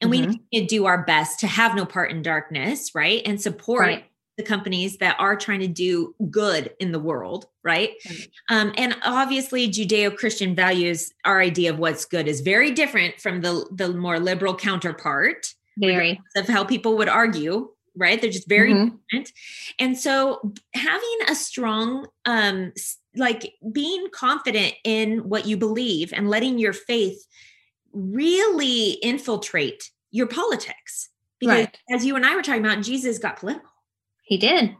And 0.00 0.10
we 0.10 0.22
Mhm. 0.22 0.40
need 0.50 0.60
to 0.62 0.66
do 0.66 0.86
our 0.86 1.04
best 1.04 1.38
to 1.40 1.46
have 1.46 1.76
no 1.76 1.84
part 1.86 2.10
in 2.10 2.22
darkness, 2.22 2.94
right? 2.96 3.22
And 3.24 3.40
support 3.40 3.80
Right. 3.82 4.04
the 4.38 4.42
companies 4.42 4.96
that 4.98 5.14
are 5.20 5.36
trying 5.36 5.60
to 5.60 5.68
do 5.68 6.14
good 6.30 6.74
in 6.80 6.90
the 6.90 6.98
world, 6.98 7.46
right? 7.62 7.92
Right. 8.08 8.28
Um, 8.48 8.72
and 8.76 8.96
obviously, 9.04 9.68
Judeo-Christian 9.68 10.56
values, 10.56 11.12
our 11.24 11.40
idea 11.40 11.70
of 11.70 11.78
what's 11.78 12.04
good 12.06 12.26
is 12.26 12.40
very 12.40 12.72
different 12.72 13.20
from 13.20 13.40
the 13.42 13.66
the 13.70 13.90
more 13.92 14.18
liberal 14.18 14.56
counterpart 14.56 15.54
Very. 15.78 16.20
of 16.34 16.48
how 16.48 16.64
people 16.64 16.96
would 16.96 17.08
argue, 17.08 17.68
right? 17.96 18.20
They're 18.20 18.30
just 18.30 18.48
very 18.48 18.72
Mhm. 18.72 18.98
different. 19.10 19.32
And 19.78 19.98
so, 19.98 20.52
having 20.74 21.18
a 21.28 21.34
strong, 21.34 22.06
um, 22.24 22.72
like 23.16 23.54
being 23.72 24.06
confident 24.12 24.74
in 24.84 25.28
what 25.28 25.46
you 25.46 25.56
believe 25.56 26.12
and 26.12 26.30
letting 26.30 26.58
your 26.58 26.72
faith 26.72 27.26
really 27.92 28.92
infiltrate 29.02 29.90
your 30.10 30.26
politics. 30.26 31.08
Because 31.38 31.56
Right. 31.66 31.78
as 31.90 32.04
you 32.04 32.16
and 32.16 32.26
I 32.26 32.36
were 32.36 32.42
talking 32.42 32.64
about, 32.64 32.82
Jesus 32.82 33.18
got 33.18 33.38
political. 33.38 33.68
He 34.22 34.36
did. 34.36 34.76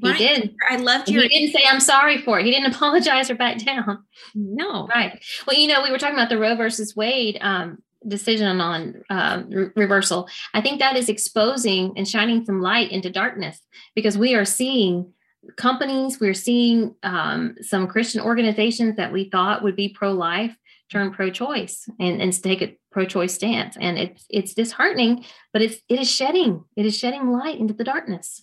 He 0.00 0.08
Right. 0.08 0.18
did. 0.18 0.54
I 0.70 0.76
loved 0.76 1.08
your 1.08 1.22
he 1.22 1.28
didn't 1.28 1.52
say 1.52 1.64
I'm 1.68 1.80
sorry 1.80 2.18
for 2.18 2.38
it. 2.38 2.44
He 2.46 2.50
didn't 2.52 2.72
apologize 2.74 3.30
or 3.30 3.34
back 3.34 3.58
down. 3.64 4.04
no. 4.34 4.86
Right. 4.86 5.22
Well, 5.46 5.56
you 5.56 5.68
know, 5.68 5.82
we 5.82 5.90
were 5.90 5.98
talking 5.98 6.14
about 6.16 6.28
the 6.30 6.38
Roe 6.38 6.54
versus 6.56 6.96
Wade 6.96 7.38
um, 7.40 7.82
decision 8.06 8.60
on 8.60 9.02
um, 9.10 9.50
re- 9.50 9.70
reversal. 9.76 10.28
I 10.54 10.60
think 10.60 10.78
that 10.78 10.96
is 10.96 11.08
exposing 11.08 11.94
and 11.96 12.06
shining 12.06 12.44
some 12.44 12.60
light 12.60 12.90
into 12.90 13.10
darkness 13.10 13.60
because 13.94 14.16
we 14.16 14.34
are 14.34 14.44
seeing 14.44 15.12
companies, 15.56 16.20
we're 16.20 16.34
seeing 16.34 16.94
um, 17.02 17.56
some 17.60 17.86
Christian 17.86 18.20
organizations 18.20 18.96
that 18.96 19.12
we 19.12 19.30
thought 19.30 19.62
would 19.62 19.76
be 19.76 19.88
pro-life 19.88 20.56
turn 20.90 21.12
pro-choice 21.12 21.88
and, 22.00 22.22
and 22.22 22.42
take 22.42 22.62
a 22.62 22.76
pro-choice 22.90 23.34
stance. 23.34 23.76
And 23.78 23.98
it's 23.98 24.24
it's 24.30 24.54
disheartening, 24.54 25.24
but 25.52 25.62
it's 25.62 25.76
it 25.88 26.00
is 26.00 26.10
shedding 26.10 26.64
it 26.76 26.86
is 26.86 26.96
shedding 26.96 27.30
light 27.30 27.58
into 27.58 27.74
the 27.74 27.84
darkness. 27.84 28.42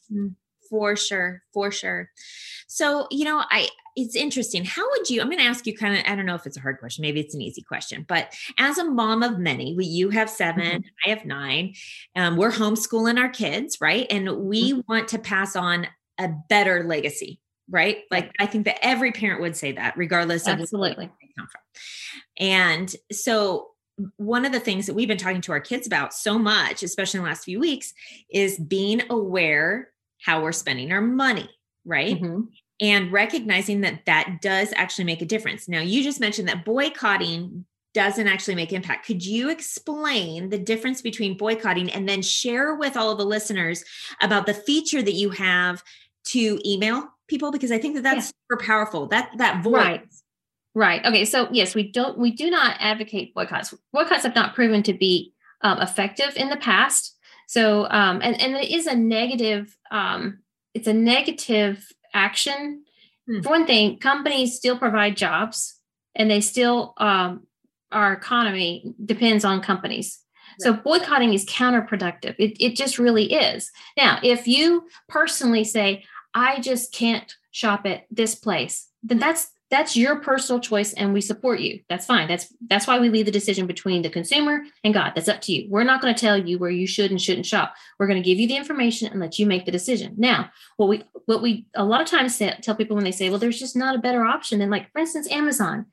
For 0.70 0.96
sure, 0.96 1.44
for 1.54 1.72
sure. 1.72 2.10
So, 2.68 3.08
you 3.12 3.26
know, 3.26 3.44
I 3.50 3.70
it's 3.95 4.15
interesting. 4.15 4.65
How 4.65 4.84
would 4.91 5.10
you? 5.10 5.21
I'm 5.21 5.27
going 5.27 5.39
to 5.39 5.45
ask 5.45 5.65
you 5.65 5.75
kind 5.75 5.97
of. 5.97 6.03
I 6.05 6.15
don't 6.15 6.25
know 6.25 6.36
if 6.36 6.45
it's 6.45 6.58
a 6.58 6.62
hard 6.62 6.79
question. 6.79 7.01
Maybe 7.01 7.19
it's 7.19 7.34
an 7.34 7.41
easy 7.41 7.62
question. 7.62 8.05
But 8.08 8.34
as 8.58 8.77
a 8.77 8.86
mom 8.86 9.23
of 9.23 9.39
many, 9.39 9.73
we, 9.75 9.86
you 9.86 10.10
have 10.10 10.29
7 10.29 10.84
I 11.05 11.10
have 11.10 11.25
nine. 11.25 11.75
Um, 12.15 12.36
we're 12.38 12.51
homeschooling 12.51 13.19
our 13.19 13.29
kids, 13.29 13.79
right? 13.79 14.05
And 14.10 14.38
we 14.45 14.81
want 14.88 15.08
to 15.10 15.19
pass 15.19 15.55
on 15.55 15.88
a 16.17 16.29
better 16.49 16.84
legacy, 16.84 17.39
right? 17.69 17.99
Like 18.12 18.31
I 18.39 18.45
think 18.45 18.65
that 18.65 18.77
every 18.81 19.12
parent 19.12 19.41
would 19.41 19.55
say 19.55 19.73
that, 19.73 19.95
regardless 19.97 20.47
of 20.47 20.60
Absolutely. 20.60 21.05
where 21.05 21.13
they 21.21 21.29
come 21.38 21.47
from. 21.47 21.62
And 22.38 22.95
so 23.12 23.69
one 24.17 24.45
of 24.45 24.51
the 24.51 24.60
things 24.60 24.88
that 24.88 24.93
we've 24.93 25.08
been 25.08 25.17
talking 25.17 25.41
to 25.41 25.51
our 25.51 25.62
kids 25.62 25.88
about 25.88 26.13
so 26.13 26.38
much, 26.38 26.84
especially 26.84 27.19
in 27.19 27.23
the 27.23 27.29
last 27.29 27.45
few 27.45 27.60
weeks, 27.60 27.93
is 28.29 28.58
being 28.58 29.03
aware 29.10 29.89
how 30.21 30.41
we're 30.41 30.51
spending 30.51 30.91
our 30.91 31.01
money, 31.01 31.49
right? 31.86 32.21
Mhm. 32.21 32.47
And 32.82 33.12
recognizing 33.12 33.82
that 33.82 34.06
that 34.06 34.40
does 34.42 34.74
actually 34.76 35.06
make 35.06 35.22
a 35.22 35.26
difference. 35.26 35.70
Now, 35.70 35.80
you 35.80 36.04
just 36.04 36.20
mentioned 36.20 36.50
that 36.50 36.66
boycotting 36.66 37.66
doesn't 37.94 38.28
actually 38.28 38.56
make 38.56 38.74
impact. 38.74 39.06
Could 39.06 39.26
you 39.26 39.50
explain 39.50 40.50
the 40.50 40.58
difference 40.58 41.02
between 41.02 41.38
boycotting 41.38 41.90
and 41.92 42.08
then 42.10 42.22
share 42.22 42.76
with 42.76 42.98
all 42.98 43.12
of 43.12 43.18
the 43.18 43.26
listeners 43.26 43.86
about 44.22 44.46
the 44.46 44.54
feature 44.54 45.02
that 45.02 45.14
you 45.14 45.30
have 45.30 45.82
to 46.26 46.60
email 46.66 47.08
people 47.28 47.52
because 47.52 47.72
I 47.72 47.78
think 47.78 47.96
that 47.96 48.04
that's 48.04 48.28
super 48.28 48.64
powerful. 48.64 49.08
That 49.08 49.32
that 49.38 49.64
voice 49.64 49.74
Right. 49.74 50.06
Right. 50.74 51.06
Okay. 51.06 51.24
So 51.24 51.48
yes, 51.52 51.74
we 51.74 51.90
don't. 51.90 52.18
We 52.18 52.32
do 52.32 52.50
not 52.50 52.76
advocate 52.80 53.34
boycotts. 53.34 53.74
Boycotts 53.94 54.24
have 54.24 54.36
not 54.36 54.54
proven 54.54 54.84
to 54.84 54.94
be 54.94 55.34
um, 55.62 55.80
effective 55.80 56.36
in 56.36 56.50
the 56.50 56.58
past. 56.58 57.16
So 57.48 57.86
um, 57.90 58.20
and 58.22 58.40
and 58.42 58.56
it 58.56 58.70
is 58.70 58.86
a 58.86 58.96
negative. 58.96 59.76
Um, 59.90 60.40
it's 60.74 60.88
a 60.88 60.94
negative 60.94 61.90
action. 62.15 62.84
Hmm. 63.28 63.41
For 63.41 63.49
one 63.49 63.67
thing, 63.67 63.99
companies 63.99 64.56
still 64.56 64.78
provide 64.80 65.17
jobs, 65.17 65.80
and 66.15 66.32
they 66.32 66.41
still 66.41 66.93
um, 66.97 67.45
our 67.91 68.13
economy 68.13 68.93
depends 69.04 69.45
on 69.45 69.62
companies. 69.62 70.19
So 70.60 70.73
boycotting 70.73 71.34
is 71.34 71.45
counterproductive. 71.45 72.36
It, 72.39 72.56
it 72.63 72.75
just 72.75 72.97
really 72.97 73.34
is. 73.34 73.71
Now, 73.97 74.19
if 74.23 74.47
you 74.47 74.88
personally 75.10 75.65
say, 75.65 76.06
I 76.34 76.62
just 76.62 76.93
can't 76.93 77.34
shop 77.51 77.86
at 77.86 78.06
this 78.10 78.36
place, 78.36 78.88
then 79.04 79.19
that's 79.19 79.47
that's 79.71 79.97
your 79.97 80.19
personal 80.19 80.60
choice 80.60 80.93
and 80.93 81.13
we 81.13 81.21
support 81.21 81.60
you. 81.60 81.80
That's 81.89 82.06
fine. 82.06 82.28
That's 82.28 82.54
that's 82.69 82.86
why 82.86 82.99
we 82.99 83.10
leave 83.10 83.25
the 83.25 83.32
decision 83.32 83.65
between 83.65 84.04
the 84.04 84.10
consumer 84.10 84.62
and 84.84 84.93
God. 84.93 85.13
That's 85.15 85.28
up 85.28 85.41
to 85.41 85.54
you. 85.54 85.67
We're 85.69 85.84
not 85.84 86.01
going 86.01 86.13
to 86.13 86.19
tell 86.19 86.38
you 86.38 86.60
where 86.60 86.69
you 86.69 86.86
should 86.86 87.10
and 87.10 87.21
shouldn't 87.21 87.47
shop. 87.47 87.73
We're 87.97 88.08
going 88.08 88.21
to 88.21 88.28
give 88.28 88.38
you 88.39 88.47
the 88.47 88.58
information 88.58 89.12
and 89.12 89.19
let 89.19 89.39
you 89.39 89.45
make 89.45 89.65
the 89.65 89.71
decision. 89.71 90.13
Now, 90.17 90.51
what 90.78 90.89
we 90.89 91.04
what 91.25 91.41
we 91.41 91.65
a 91.75 91.84
lot 91.84 92.01
of 92.01 92.08
times 92.08 92.36
say, 92.36 92.56
tell 92.62 92.75
people 92.75 92.95
when 92.95 93.06
they 93.06 93.12
say, 93.12 93.30
well, 93.30 93.39
there's 93.39 93.60
just 93.60 93.75
not 93.75 93.95
a 93.95 93.99
better 93.99 94.23
option 94.23 94.60
than 94.60 94.69
like, 94.69 94.91
for 94.91 94.99
instance, 94.99 95.30
Amazon 95.32 95.88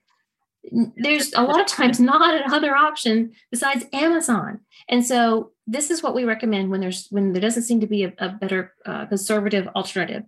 there's 0.97 1.33
a 1.35 1.43
lot 1.43 1.61
of 1.61 1.67
times 1.67 1.99
not 2.01 2.47
another 2.47 2.75
option 2.75 3.33
besides 3.51 3.85
Amazon. 3.93 4.61
And 4.89 5.05
so 5.05 5.53
this 5.67 5.91
is 5.91 6.03
what 6.03 6.15
we 6.15 6.25
recommend 6.25 6.71
when 6.71 6.81
there's 6.81 7.07
when 7.11 7.33
there 7.33 7.43
doesn't 7.43 7.63
seem 7.65 7.81
to 7.81 7.87
be 7.87 8.05
a, 8.05 8.13
a 8.19 8.29
better 8.29 8.75
uh, 8.87 9.07
conservative 9.07 9.69
alternative. 9.69 10.25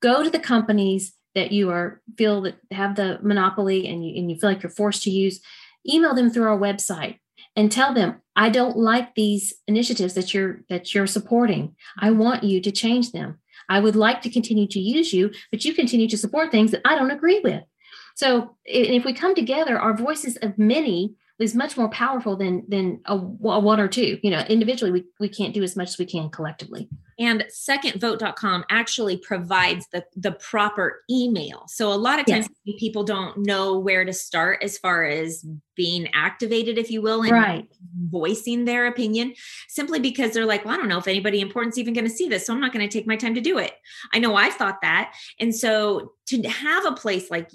Go 0.00 0.22
to 0.22 0.30
the 0.30 0.38
companies 0.38 1.12
that 1.36 1.52
you 1.52 1.70
are 1.70 2.00
feel 2.18 2.40
that 2.40 2.56
have 2.72 2.96
the 2.96 3.20
monopoly 3.22 3.86
and 3.86 4.04
you 4.04 4.18
and 4.18 4.28
you 4.28 4.36
feel 4.36 4.50
like 4.50 4.62
you're 4.62 4.70
forced 4.70 5.04
to 5.04 5.10
use. 5.10 5.40
Email 5.88 6.14
them 6.14 6.30
through 6.30 6.48
our 6.48 6.58
website 6.58 7.18
and 7.54 7.70
tell 7.70 7.94
them 7.94 8.20
I 8.34 8.48
don't 8.48 8.76
like 8.76 9.14
these 9.14 9.54
initiatives 9.68 10.14
that 10.14 10.34
you're 10.34 10.62
that 10.68 10.94
you're 10.94 11.06
supporting. 11.06 11.76
I 11.98 12.10
want 12.10 12.42
you 12.42 12.60
to 12.62 12.72
change 12.72 13.12
them. 13.12 13.38
I 13.68 13.80
would 13.80 13.96
like 13.96 14.22
to 14.22 14.30
continue 14.30 14.66
to 14.68 14.80
use 14.80 15.12
you, 15.12 15.30
but 15.50 15.64
you 15.64 15.74
continue 15.74 16.08
to 16.08 16.18
support 16.18 16.50
things 16.50 16.70
that 16.70 16.82
I 16.84 16.96
don't 16.96 17.10
agree 17.10 17.40
with. 17.40 17.62
So 18.14 18.56
if 18.64 19.04
we 19.04 19.12
come 19.12 19.34
together, 19.34 19.78
our 19.78 19.94
voices 19.94 20.36
of 20.38 20.56
many 20.58 21.14
is 21.38 21.54
much 21.54 21.76
more 21.76 21.90
powerful 21.90 22.36
than 22.36 22.64
than 22.66 23.00
a, 23.04 23.14
a 23.14 23.60
one 23.60 23.78
or 23.78 23.88
two. 23.88 24.18
You 24.22 24.30
know, 24.30 24.40
individually 24.40 24.90
we, 24.90 25.04
we 25.20 25.28
can't 25.28 25.52
do 25.52 25.62
as 25.62 25.76
much 25.76 25.88
as 25.88 25.98
we 25.98 26.06
can 26.06 26.30
collectively. 26.30 26.88
And 27.18 27.44
secondvote.com 27.50 28.64
actually 28.70 29.16
provides 29.16 29.86
the 29.92 30.04
the 30.14 30.32
proper 30.32 31.02
email. 31.10 31.64
So 31.68 31.92
a 31.92 31.94
lot 31.94 32.18
of 32.20 32.26
times 32.26 32.48
people 32.78 33.04
don't 33.04 33.38
know 33.38 33.78
where 33.78 34.04
to 34.04 34.12
start 34.12 34.62
as 34.62 34.76
far 34.76 35.04
as 35.04 35.44
being 35.74 36.08
activated, 36.14 36.78
if 36.78 36.90
you 36.90 37.00
will, 37.02 37.22
and 37.22 37.32
Right. 37.32 37.68
voicing 38.10 38.64
their 38.64 38.86
opinion 38.86 39.34
simply 39.68 39.98
because 39.98 40.32
they're 40.32 40.46
like, 40.46 40.64
well, 40.64 40.74
I 40.74 40.76
don't 40.76 40.88
know 40.88 40.98
if 40.98 41.08
anybody 41.08 41.40
important's 41.40 41.78
even 41.78 41.94
going 41.94 42.06
to 42.06 42.10
see 42.10 42.28
this. 42.28 42.46
So 42.46 42.52
I'm 42.52 42.60
not 42.60 42.72
going 42.72 42.86
to 42.86 42.92
take 42.92 43.06
my 43.06 43.16
time 43.16 43.34
to 43.34 43.40
do 43.40 43.58
it. 43.58 43.72
I 44.12 44.18
know 44.18 44.34
I've 44.34 44.54
thought 44.54 44.80
that. 44.82 45.14
And 45.38 45.54
so 45.54 46.12
to 46.26 46.42
have 46.42 46.86
a 46.86 46.92
place 46.92 47.30
like 47.30 47.50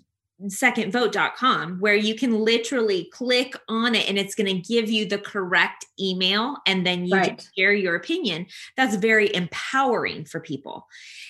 secondvote.com 0.48 1.78
where 1.80 1.96
you 1.96 2.16
can 2.16 2.40
literally 2.40 3.10
click 3.12 3.54
on 3.68 3.96
it 3.96 4.08
and 4.10 4.18
it's 4.18 4.36
going 4.36 4.48
to 4.48 4.62
give 4.62 4.90
you 4.90 5.06
the 5.06 5.18
correct 5.18 5.86
email 6.00 6.58
and 6.66 6.86
then 6.86 7.06
you 7.06 7.16
Right. 7.16 7.38
just 7.38 7.56
share 7.58 7.74
your 7.74 7.96
opinion 7.96 8.46
that's 8.78 8.96
very 8.96 9.34
empowering 9.36 10.26
for 10.26 10.40
people 10.40 10.88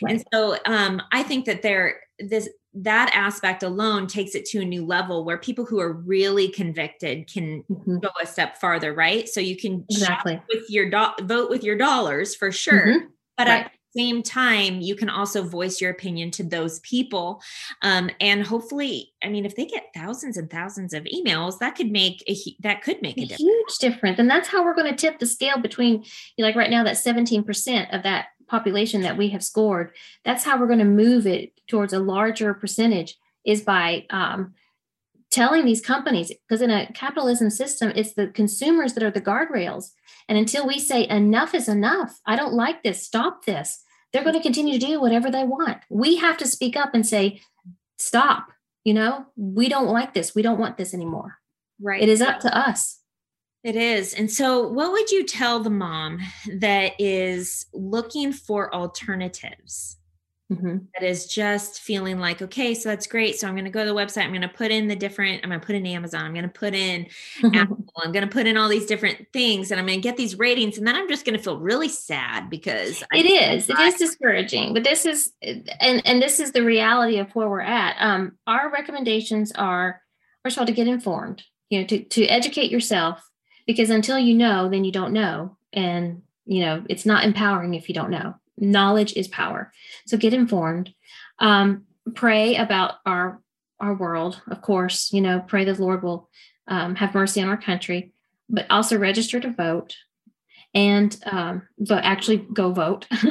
and 0.07 0.23
so 0.33 0.57
um, 0.65 1.01
i 1.11 1.23
think 1.23 1.45
that 1.45 1.61
there 1.61 1.99
this 2.19 2.49
that 2.73 3.11
aspect 3.13 3.63
alone 3.63 4.07
takes 4.07 4.33
it 4.35 4.45
to 4.45 4.59
a 4.61 4.65
new 4.65 4.85
level 4.85 5.25
where 5.25 5.37
people 5.37 5.65
who 5.65 5.79
are 5.79 5.91
really 5.91 6.47
convicted 6.47 7.27
can 7.31 7.63
Mhm. 7.69 8.01
go 8.01 8.09
a 8.21 8.25
step 8.25 8.57
farther 8.61 8.93
right 8.93 9.27
so 9.27 9.39
you 9.41 9.57
can 9.57 9.83
Exactly. 9.89 10.39
with 10.53 10.69
your 10.69 10.89
do- 10.89 11.23
vote 11.23 11.49
with 11.49 11.63
your 11.63 11.77
dollars 11.77 12.35
for 12.35 12.51
sure 12.51 12.85
Mhm. 12.87 13.07
but 13.37 13.47
Right. 13.47 13.65
the 13.65 13.77
same 13.95 14.23
time 14.23 14.81
you 14.81 14.95
can 14.95 15.09
also 15.09 15.43
voice 15.43 15.79
your 15.81 15.91
opinion 15.91 16.31
to 16.31 16.43
those 16.43 16.79
people 16.79 17.41
um, 17.81 18.09
and 18.19 18.45
hopefully 18.45 19.11
i 19.23 19.29
mean 19.29 19.45
if 19.45 19.55
they 19.55 19.65
get 19.65 19.91
thousands 19.93 20.37
and 20.37 20.49
thousands 20.49 20.93
of 20.93 21.03
emails 21.03 21.59
that 21.59 21.75
could 21.75 21.91
make 21.91 22.23
a 22.27 22.35
that 22.59 22.81
could 22.81 23.01
make 23.01 23.17
a 23.17 23.21
A 23.21 23.25
difference 23.25 23.61
huge 23.71 23.77
difference. 23.77 24.19
And 24.19 24.29
that's 24.29 24.47
how 24.47 24.63
we're 24.63 24.75
going 24.75 24.89
to 24.89 24.95
tip 24.95 25.19
the 25.19 25.25
scale 25.25 25.57
between, 25.57 26.03
you 26.35 26.43
know, 26.43 26.45
like 26.45 26.55
right 26.55 26.69
now, 26.69 26.83
that 26.83 26.95
17% 26.95 27.95
of 27.95 28.03
that 28.03 28.27
population 28.47 29.01
that 29.01 29.17
we 29.17 29.29
have 29.29 29.43
scored, 29.43 29.91
that's 30.25 30.43
how 30.43 30.59
we're 30.59 30.67
going 30.67 30.79
to 30.79 30.85
move 30.85 31.25
it 31.27 31.53
towards 31.67 31.93
a 31.93 31.99
larger 31.99 32.53
percentage 32.53 33.17
is 33.45 33.61
by 33.61 34.05
um, 34.09 34.53
telling 35.31 35.65
these 35.65 35.81
companies 35.81 36.31
because 36.47 36.61
in 36.61 36.69
a 36.69 36.91
capitalism 36.93 37.49
system 37.49 37.91
it's 37.95 38.13
the 38.13 38.27
consumers 38.27 38.93
that 38.93 39.03
are 39.03 39.11
the 39.11 39.21
guardrails. 39.21 39.91
And 40.27 40.37
until 40.37 40.67
we 40.67 40.79
say 40.79 41.07
enough 41.07 41.53
is 41.55 41.67
enough. 41.67 42.19
I 42.25 42.35
don't 42.35 42.53
like 42.53 42.83
this. 42.83 43.03
Stop 43.03 43.45
this. 43.45 43.83
They're 44.11 44.23
going 44.23 44.35
to 44.35 44.41
continue 44.41 44.77
to 44.77 44.85
do 44.85 45.01
whatever 45.01 45.31
they 45.31 45.43
want. 45.43 45.77
We 45.89 46.17
have 46.17 46.37
to 46.37 46.47
speak 46.47 46.75
up 46.75 46.93
and 46.93 47.05
say 47.07 47.41
stop. 47.97 48.47
You 48.83 48.93
know 48.93 49.25
we 49.35 49.69
don't 49.69 49.87
like 49.87 50.13
this. 50.13 50.35
We 50.35 50.41
don't 50.41 50.59
want 50.59 50.77
this 50.77 50.93
anymore. 50.93 51.37
Right. 51.81 52.01
It 52.01 52.09
is 52.09 52.21
up 52.21 52.39
to 52.41 52.55
us. 52.55 52.99
It 53.63 53.75
is. 53.75 54.13
And 54.15 54.31
so, 54.31 54.67
what 54.67 54.91
would 54.91 55.11
you 55.11 55.23
tell 55.23 55.59
the 55.59 55.69
mom 55.69 56.19
that 56.57 56.93
is 56.99 57.67
looking 57.73 58.33
for 58.33 58.73
alternatives? 58.73 59.97
Mm-hmm. 60.51 60.77
That 60.93 61.07
is 61.07 61.27
just 61.27 61.79
feeling 61.79 62.19
like, 62.19 62.41
okay, 62.41 62.73
so 62.73 62.89
that's 62.89 63.07
great. 63.07 63.39
So 63.39 63.47
I'm 63.47 63.53
going 63.53 63.65
to 63.65 63.71
go 63.71 63.85
to 63.85 63.89
the 63.89 63.95
website. 63.95 64.25
I'm 64.25 64.31
going 64.31 64.41
to 64.41 64.49
put 64.49 64.69
in 64.69 64.87
the 64.87 64.97
different, 64.97 65.41
I'm 65.43 65.49
going 65.49 65.61
to 65.61 65.65
put 65.65 65.75
in 65.75 65.85
Amazon. 65.85 66.25
I'm 66.25 66.33
going 66.33 66.43
to 66.43 66.49
put 66.49 66.73
in 66.73 67.07
Apple. 67.53 67.77
I'm 68.03 68.11
going 68.11 68.27
to 68.27 68.31
put 68.31 68.47
in 68.47 68.57
all 68.57 68.67
these 68.67 68.85
different 68.85 69.27
things 69.31 69.71
and 69.71 69.79
I'm 69.79 69.85
going 69.85 69.99
to 69.99 70.03
get 70.03 70.17
these 70.17 70.37
ratings. 70.37 70.77
And 70.77 70.85
then 70.85 70.95
I'm 70.95 71.07
just 71.07 71.25
going 71.25 71.37
to 71.37 71.43
feel 71.43 71.57
really 71.57 71.87
sad 71.87 72.49
because 72.49 73.01
it 73.13 73.25
is, 73.25 73.69
it 73.69 73.79
is 73.79 73.95
discouraging, 73.95 74.73
but 74.73 74.83
this 74.83 75.05
is, 75.05 75.31
and, 75.41 76.05
and 76.05 76.21
this 76.21 76.41
is 76.41 76.51
the 76.51 76.63
reality 76.63 77.17
of 77.17 77.33
where 77.33 77.49
we're 77.49 77.61
at. 77.61 77.95
Um, 77.99 78.33
our 78.45 78.69
recommendations 78.69 79.53
are, 79.53 80.01
first 80.43 80.57
of 80.57 80.61
all, 80.61 80.67
to 80.67 80.73
get 80.73 80.87
informed, 80.87 81.43
you 81.69 81.79
know, 81.79 81.87
to, 81.87 82.03
to 82.03 82.25
educate 82.25 82.71
yourself 82.71 83.25
because 83.65 83.89
until 83.89 84.19
you 84.19 84.35
know, 84.35 84.67
then 84.67 84.83
you 84.83 84.91
don't 84.91 85.13
know. 85.13 85.55
And, 85.71 86.23
you 86.45 86.65
know, 86.65 86.83
it's 86.89 87.05
not 87.05 87.23
empowering 87.23 87.75
if 87.75 87.87
you 87.87 87.95
don't 87.95 88.11
know 88.11 88.35
knowledge 88.61 89.13
is 89.17 89.27
power. 89.27 89.73
So 90.05 90.17
get 90.17 90.33
informed. 90.33 90.93
Um, 91.39 91.85
pray 92.15 92.55
about 92.55 92.95
our 93.05 93.41
our 93.79 93.95
world, 93.95 94.41
of 94.49 94.61
course. 94.61 95.11
You 95.11 95.21
know, 95.21 95.43
pray 95.45 95.65
the 95.65 95.73
Lord 95.73 96.03
will 96.03 96.29
um, 96.67 96.95
have 96.95 97.15
mercy 97.15 97.41
on 97.41 97.49
our 97.49 97.57
country, 97.57 98.13
but 98.47 98.67
also 98.69 98.97
register 98.97 99.39
to 99.39 99.51
vote 99.51 99.95
and 100.73 101.17
um, 101.25 101.63
but 101.79 102.03
actually 102.05 102.37
go 102.37 102.71
vote 102.71 103.07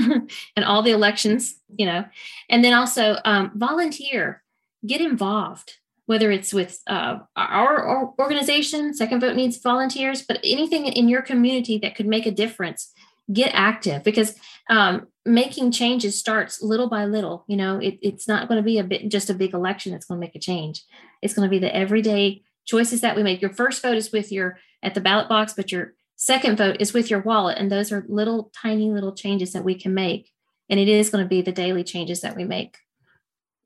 and 0.57 0.65
all 0.65 0.83
the 0.83 0.91
elections. 0.91 1.55
You 1.79 1.87
know, 1.87 2.05
and 2.51 2.65
then 2.65 2.75
also 2.75 3.17
um, 3.25 3.53
volunteer, 3.55 4.43
get 4.87 5.01
involved. 5.01 5.75
Whether 6.07 6.33
it's 6.33 6.53
with 6.53 6.81
uh, 6.89 7.19
our, 7.37 7.85
our 7.85 8.15
organization, 8.19 8.95
Second 8.95 9.21
Vote 9.21 9.37
needs 9.37 9.59
volunteers, 9.59 10.23
but 10.23 10.41
anything 10.43 10.87
in 10.87 11.09
your 11.09 11.23
community 11.23 11.79
that 11.79 11.95
could 11.95 12.07
make 12.07 12.27
a 12.27 12.33
difference 12.33 12.93
get 13.33 13.51
active 13.55 14.03
because 14.03 14.35
um, 14.69 15.07
making 15.25 15.71
changes 15.71 16.19
starts 16.19 16.63
little 16.63 16.89
by 16.89 17.05
little 17.05 17.45
you 17.47 17.57
know 17.57 17.79
it, 17.79 17.99
it's 18.03 18.27
not 18.27 18.49
going 18.49 18.57
to 18.57 18.65
be 18.65 18.79
a 18.79 18.85
bit 18.85 19.09
just 19.09 19.31
a 19.31 19.35
big 19.35 19.55
election 19.55 19.93
that's 19.93 20.07
going 20.07 20.21
to 20.21 20.27
make 20.27 20.35
a 20.35 20.41
change. 20.41 20.83
It's 21.23 21.35
going 21.35 21.47
to 21.47 21.51
be 21.51 21.59
the 21.59 21.75
everyday 21.75 22.43
choices 22.67 23.01
that 23.01 23.17
we 23.17 23.23
make. 23.23 23.41
Your 23.41 23.53
first 23.53 23.83
vote 23.83 23.97
is 23.97 24.13
with 24.13 24.33
your 24.33 24.59
at 24.83 24.95
the 24.95 25.01
ballot 25.01 25.29
box 25.29 25.53
but 25.55 25.71
your 25.71 25.95
second 26.17 26.59
vote 26.59 26.77
is 26.81 26.93
with 26.93 27.11
your 27.11 27.21
wallet 27.21 27.59
and 27.59 27.71
those 27.71 27.93
are 27.93 28.05
little 28.09 28.51
tiny 28.55 28.91
little 28.91 29.13
changes 29.13 29.53
that 29.53 29.65
we 29.65 29.75
can 29.75 29.95
make. 29.95 30.31
And 30.69 30.79
it 30.79 30.89
is 30.89 31.11
going 31.11 31.25
to 31.25 31.29
be 31.29 31.43
the 31.43 31.53
daily 31.53 31.83
changes 31.83 32.21
that 32.21 32.37
we 32.37 32.45
make 32.45 32.77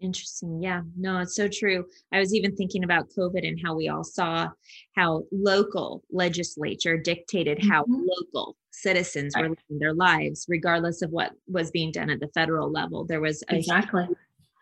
Interesting. 0.04 0.62
Yeah, 0.62 0.82
no, 0.98 1.20
it's 1.20 1.34
so 1.34 1.48
true. 1.48 1.86
I 2.12 2.18
was 2.18 2.34
even 2.34 2.54
thinking 2.54 2.84
about 2.84 3.08
COVID 3.16 3.48
and 3.48 3.58
how 3.64 3.74
we 3.74 3.88
all 3.88 4.04
saw 4.04 4.50
how 4.94 5.24
local 5.32 6.02
legislature 6.12 6.98
dictated 6.98 7.58
mm-hmm. 7.58 7.70
how 7.70 7.86
local 7.88 8.58
citizens 8.70 9.32
right. 9.34 9.44
were 9.44 9.48
living 9.48 9.78
their 9.78 9.94
lives, 9.94 10.44
regardless 10.46 11.00
of 11.00 11.10
what 11.10 11.32
was 11.48 11.70
being 11.70 11.90
done 11.90 12.10
at 12.10 12.20
the 12.20 12.28
federal 12.34 12.70
level. 12.70 13.06
There 13.06 13.22
was 13.22 13.42
exactly. 13.48 14.06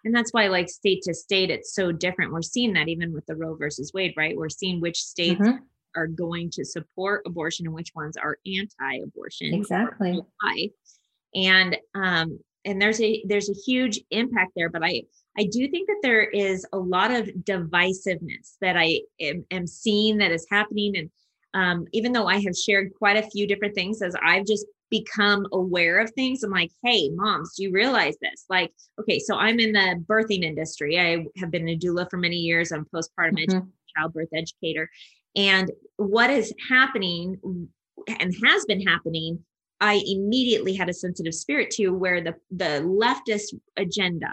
and 0.04 0.14
that's 0.14 0.32
why, 0.32 0.46
like 0.46 0.68
state 0.68 1.02
to 1.02 1.14
state, 1.14 1.50
it's 1.50 1.74
so 1.74 1.90
different. 1.90 2.32
We're 2.32 2.42
seeing 2.42 2.72
that 2.74 2.86
even 2.86 3.12
with 3.12 3.26
the 3.26 3.34
Roe 3.34 3.56
versus 3.56 3.90
Wade, 3.92 4.14
right? 4.16 4.36
We're 4.36 4.48
seeing 4.48 4.80
which 4.80 5.02
states 5.02 5.40
mm-hmm. 5.40 5.64
are 5.96 6.06
going 6.06 6.50
to 6.50 6.64
support 6.64 7.22
abortion 7.26 7.66
and 7.66 7.74
which 7.74 7.90
ones 7.96 8.16
are 8.16 8.38
anti-abortion. 8.46 9.54
Exactly. 9.54 10.22
And 11.34 11.76
um, 11.96 12.38
and 12.64 12.80
there's 12.80 13.00
a 13.00 13.24
there's 13.26 13.50
a 13.50 13.54
huge 13.66 14.00
impact 14.10 14.52
there. 14.54 14.68
But 14.68 14.84
I 14.84 15.02
I 15.38 15.44
do 15.44 15.68
think 15.68 15.88
that 15.88 16.00
there 16.02 16.24
is 16.24 16.66
a 16.72 16.78
lot 16.78 17.10
of 17.10 17.26
divisiveness 17.26 18.56
that 18.60 18.76
I 18.76 19.00
am, 19.20 19.44
am 19.50 19.66
seeing 19.66 20.18
that 20.18 20.30
is 20.30 20.46
happening. 20.50 20.96
And 20.96 21.10
um, 21.54 21.86
even 21.92 22.12
though 22.12 22.26
I 22.26 22.40
have 22.40 22.56
shared 22.56 22.92
quite 22.98 23.16
a 23.16 23.28
few 23.30 23.46
different 23.46 23.74
things 23.74 24.02
as 24.02 24.14
I've 24.22 24.46
just 24.46 24.66
become 24.90 25.46
aware 25.52 26.00
of 26.00 26.10
things, 26.10 26.42
I'm 26.42 26.50
like, 26.50 26.70
hey, 26.84 27.10
moms, 27.14 27.54
do 27.56 27.62
you 27.62 27.72
realize 27.72 28.16
this? 28.20 28.44
Like, 28.50 28.72
okay, 29.00 29.18
so 29.18 29.36
I'm 29.36 29.58
in 29.58 29.72
the 29.72 30.04
birthing 30.06 30.42
industry. 30.42 31.00
I 31.00 31.24
have 31.38 31.50
been 31.50 31.68
a 31.68 31.78
doula 31.78 32.10
for 32.10 32.18
many 32.18 32.36
years. 32.36 32.72
I'm 32.72 32.86
postpartum 32.94 33.38
mm-hmm. 33.38 33.42
educator, 33.42 33.66
childbirth 33.96 34.28
educator. 34.34 34.90
And 35.34 35.70
what 35.96 36.28
is 36.28 36.52
happening 36.68 37.38
and 38.06 38.34
has 38.44 38.64
been 38.66 38.82
happening 38.82 39.42
I 39.82 40.00
immediately 40.06 40.74
had 40.74 40.88
a 40.88 40.94
sensitive 40.94 41.34
spirit 41.34 41.70
to 41.72 41.90
where 41.90 42.22
the 42.22 42.36
the 42.52 42.80
leftist 42.86 43.52
agenda 43.76 44.30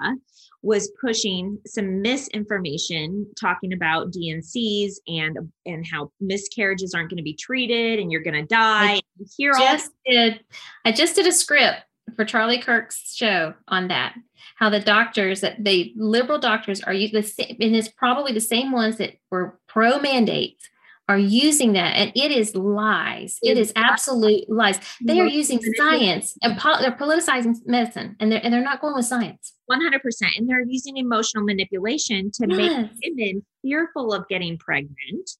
was 0.61 0.91
pushing 0.99 1.57
some 1.65 2.01
misinformation 2.01 3.25
talking 3.39 3.73
about 3.73 4.11
D&Cs 4.11 4.99
and 5.07 5.37
and 5.65 5.85
how 5.89 6.11
miscarriages 6.19 6.93
aren't 6.93 7.09
going 7.09 7.17
to 7.17 7.23
be 7.23 7.35
treated 7.35 7.99
and 7.99 8.11
you're 8.11 8.23
going 8.23 8.33
to 8.33 8.45
die. 8.45 8.95
I 8.95 9.01
Here 9.37 9.53
just 9.53 9.91
did 10.05 10.41
I 10.85 10.91
just 10.91 11.15
did 11.15 11.27
a 11.27 11.31
script 11.31 11.81
for 12.15 12.25
Charlie 12.25 12.59
Kirk's 12.59 13.15
show 13.15 13.53
on 13.67 13.87
that. 13.87 14.15
How 14.57 14.69
the 14.69 14.81
doctors 14.81 15.41
that 15.41 15.63
the 15.63 15.93
liberal 15.95 16.39
doctors 16.39 16.81
are 16.81 16.93
you 16.93 17.07
the 17.09 17.23
same, 17.23 17.55
and 17.61 17.75
it's 17.75 17.87
probably 17.87 18.33
the 18.33 18.41
same 18.41 18.71
ones 18.73 18.97
that 18.97 19.13
were 19.31 19.57
pro 19.67 19.99
mandates 19.99 20.67
are 21.09 21.17
using 21.17 21.73
that 21.73 21.95
and 21.95 22.11
it 22.15 22.31
is 22.31 22.55
lies. 22.55 23.39
It 23.41 23.57
is 23.57 23.73
absolute 23.75 24.47
lies. 24.47 24.79
They 25.03 25.19
are 25.19 25.25
using 25.25 25.59
science 25.75 26.37
and 26.43 26.55
po- 26.57 26.79
they're 26.79 26.91
politicizing 26.91 27.55
medicine 27.65 28.15
and 28.19 28.31
they're, 28.31 28.39
and 28.43 28.53
they're 28.53 28.63
not 28.63 28.79
going 28.79 28.93
with 28.95 29.05
science. 29.05 29.53
100% 29.71 30.01
and 30.37 30.47
they're 30.47 30.61
using 30.61 30.97
emotional 30.97 31.43
manipulation 31.43 32.29
to 32.31 32.47
yes. 32.47 32.57
make 32.57 33.17
women 33.17 33.45
fearful 33.63 34.13
of 34.13 34.27
getting 34.27 34.59
pregnant 34.59 35.31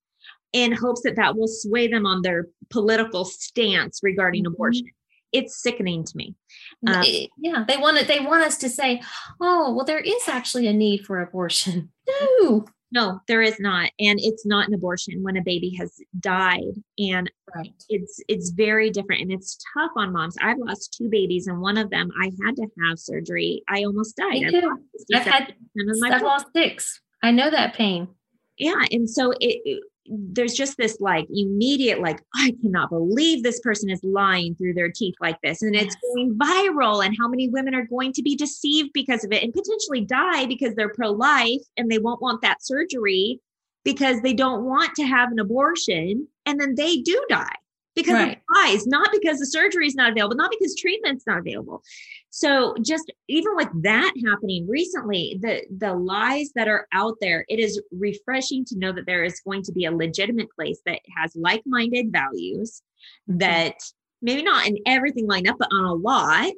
in 0.53 0.71
hopes 0.71 1.01
that 1.03 1.15
that 1.17 1.37
will 1.37 1.47
sway 1.47 1.87
them 1.87 2.07
on 2.07 2.23
their 2.23 2.47
political 2.71 3.23
stance 3.23 3.99
regarding 4.01 4.45
mm-hmm. 4.45 4.53
abortion. 4.53 4.87
It's 5.31 5.61
sickening 5.61 6.03
to 6.03 6.17
me. 6.17 6.33
Um, 6.87 7.03
yeah 7.37 7.63
they 7.67 7.77
want 7.77 7.97
it 7.97 8.07
they 8.07 8.19
want 8.19 8.41
us 8.41 8.57
to 8.59 8.69
say 8.69 9.01
oh 9.39 9.73
well 9.75 9.85
there 9.85 9.99
is 9.99 10.27
actually 10.27 10.65
a 10.65 10.73
need 10.73 11.05
for 11.05 11.21
abortion. 11.21 11.91
No 12.41 12.65
no, 12.91 13.19
there 13.27 13.41
is 13.41 13.59
not. 13.59 13.91
And 13.99 14.19
it's 14.21 14.45
not 14.45 14.67
an 14.67 14.73
abortion 14.73 15.21
when 15.21 15.37
a 15.37 15.43
baby 15.43 15.75
has 15.77 15.99
died. 16.19 16.73
And 16.97 17.31
right. 17.55 17.71
it's 17.87 18.19
it's 18.27 18.49
very 18.49 18.89
different 18.89 19.21
and 19.21 19.31
it's 19.31 19.57
tough 19.77 19.91
on 19.95 20.11
moms. 20.11 20.35
I've 20.41 20.57
lost 20.57 20.95
two 20.97 21.09
babies 21.09 21.47
and 21.47 21.61
one 21.61 21.77
of 21.77 21.89
them 21.89 22.09
I 22.19 22.31
had 22.43 22.55
to 22.55 22.67
have 22.87 22.99
surgery. 22.99 23.63
I 23.69 23.83
almost 23.83 24.15
died. 24.15 24.41
Me 24.41 24.61
too. 24.61 24.77
I've 25.15 25.23
had 25.23 25.53
I've 26.05 26.21
lost 26.21 26.47
six. 26.55 27.01
I 27.21 27.31
know 27.31 27.49
that 27.51 27.75
pain. 27.75 28.07
Yeah. 28.57 28.83
And 28.91 29.09
so 29.09 29.31
it, 29.31 29.61
it 29.65 29.83
there's 30.09 30.53
just 30.53 30.77
this 30.77 30.97
like 30.99 31.27
immediate 31.29 32.01
like 32.01 32.21
i 32.35 32.53
cannot 32.61 32.89
believe 32.89 33.43
this 33.43 33.59
person 33.59 33.89
is 33.89 34.03
lying 34.03 34.55
through 34.55 34.73
their 34.73 34.89
teeth 34.89 35.15
like 35.21 35.39
this 35.41 35.61
and 35.61 35.75
yes. 35.75 35.85
it's 35.85 35.97
going 36.13 36.35
viral 36.35 37.05
and 37.05 37.15
how 37.19 37.27
many 37.27 37.47
women 37.47 37.75
are 37.75 37.85
going 37.85 38.11
to 38.11 38.23
be 38.23 38.35
deceived 38.35 38.89
because 38.93 39.23
of 39.23 39.31
it 39.31 39.43
and 39.43 39.53
potentially 39.53 40.01
die 40.01 40.45
because 40.45 40.73
they're 40.75 40.93
pro-life 40.93 41.61
and 41.77 41.91
they 41.91 41.99
won't 41.99 42.21
want 42.21 42.41
that 42.41 42.63
surgery 42.63 43.39
because 43.83 44.21
they 44.21 44.33
don't 44.33 44.65
want 44.65 44.93
to 44.95 45.03
have 45.03 45.31
an 45.31 45.39
abortion 45.39 46.27
and 46.45 46.59
then 46.59 46.75
they 46.75 46.97
do 46.97 47.23
die 47.29 47.55
because 47.95 48.13
right. 48.13 48.37
of 48.37 48.43
lies, 48.55 48.87
not 48.87 49.09
because 49.11 49.39
the 49.39 49.45
surgery 49.45 49.87
is 49.87 49.95
not 49.95 50.11
available, 50.11 50.35
not 50.35 50.51
because 50.51 50.75
treatment's 50.75 51.25
not 51.27 51.39
available. 51.39 51.83
So 52.31 52.75
just 52.81 53.11
even 53.27 53.55
with 53.55 53.69
that 53.81 54.13
happening 54.27 54.67
recently, 54.69 55.39
the 55.41 55.63
the 55.75 55.93
lies 55.93 56.51
that 56.55 56.67
are 56.67 56.87
out 56.93 57.15
there, 57.21 57.43
it 57.49 57.59
is 57.59 57.81
refreshing 57.91 58.65
to 58.65 58.77
know 58.77 58.91
that 58.91 59.05
there 59.05 59.23
is 59.23 59.41
going 59.41 59.63
to 59.63 59.71
be 59.71 59.85
a 59.85 59.91
legitimate 59.91 60.49
place 60.55 60.79
that 60.85 60.99
has 61.17 61.35
like-minded 61.35 62.11
values 62.11 62.81
mm-hmm. 63.29 63.39
that 63.39 63.75
maybe 64.21 64.43
not 64.43 64.67
in 64.67 64.77
everything 64.85 65.27
lined 65.27 65.49
up, 65.49 65.57
but 65.57 65.69
on 65.71 65.85
a 65.85 65.93
lot 65.93 66.53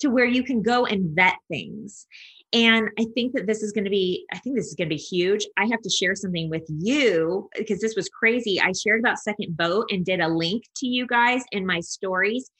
to 0.00 0.08
where 0.08 0.26
you 0.26 0.42
can 0.42 0.62
go 0.62 0.86
and 0.86 1.14
vet 1.14 1.36
things. 1.48 2.06
And 2.52 2.88
I 2.98 3.06
think 3.14 3.34
that 3.34 3.46
this 3.46 3.62
is 3.62 3.70
going 3.70 3.84
to 3.84 3.90
be, 3.90 4.26
I 4.32 4.38
think 4.38 4.56
this 4.56 4.66
is 4.66 4.74
going 4.74 4.88
to 4.88 4.94
be 4.94 5.00
huge. 5.00 5.46
I 5.56 5.66
have 5.66 5.82
to 5.82 5.90
share 5.90 6.16
something 6.16 6.50
with 6.50 6.64
you 6.68 7.48
because 7.56 7.80
this 7.80 7.94
was 7.94 8.08
crazy. 8.08 8.60
I 8.60 8.72
shared 8.72 9.00
about 9.00 9.18
Second 9.18 9.56
Vote 9.56 9.86
and 9.90 10.04
did 10.04 10.20
a 10.20 10.28
link 10.28 10.64
to 10.76 10.86
you 10.86 11.06
guys 11.06 11.42
in 11.52 11.64
my 11.64 11.80
stories. 11.80 12.50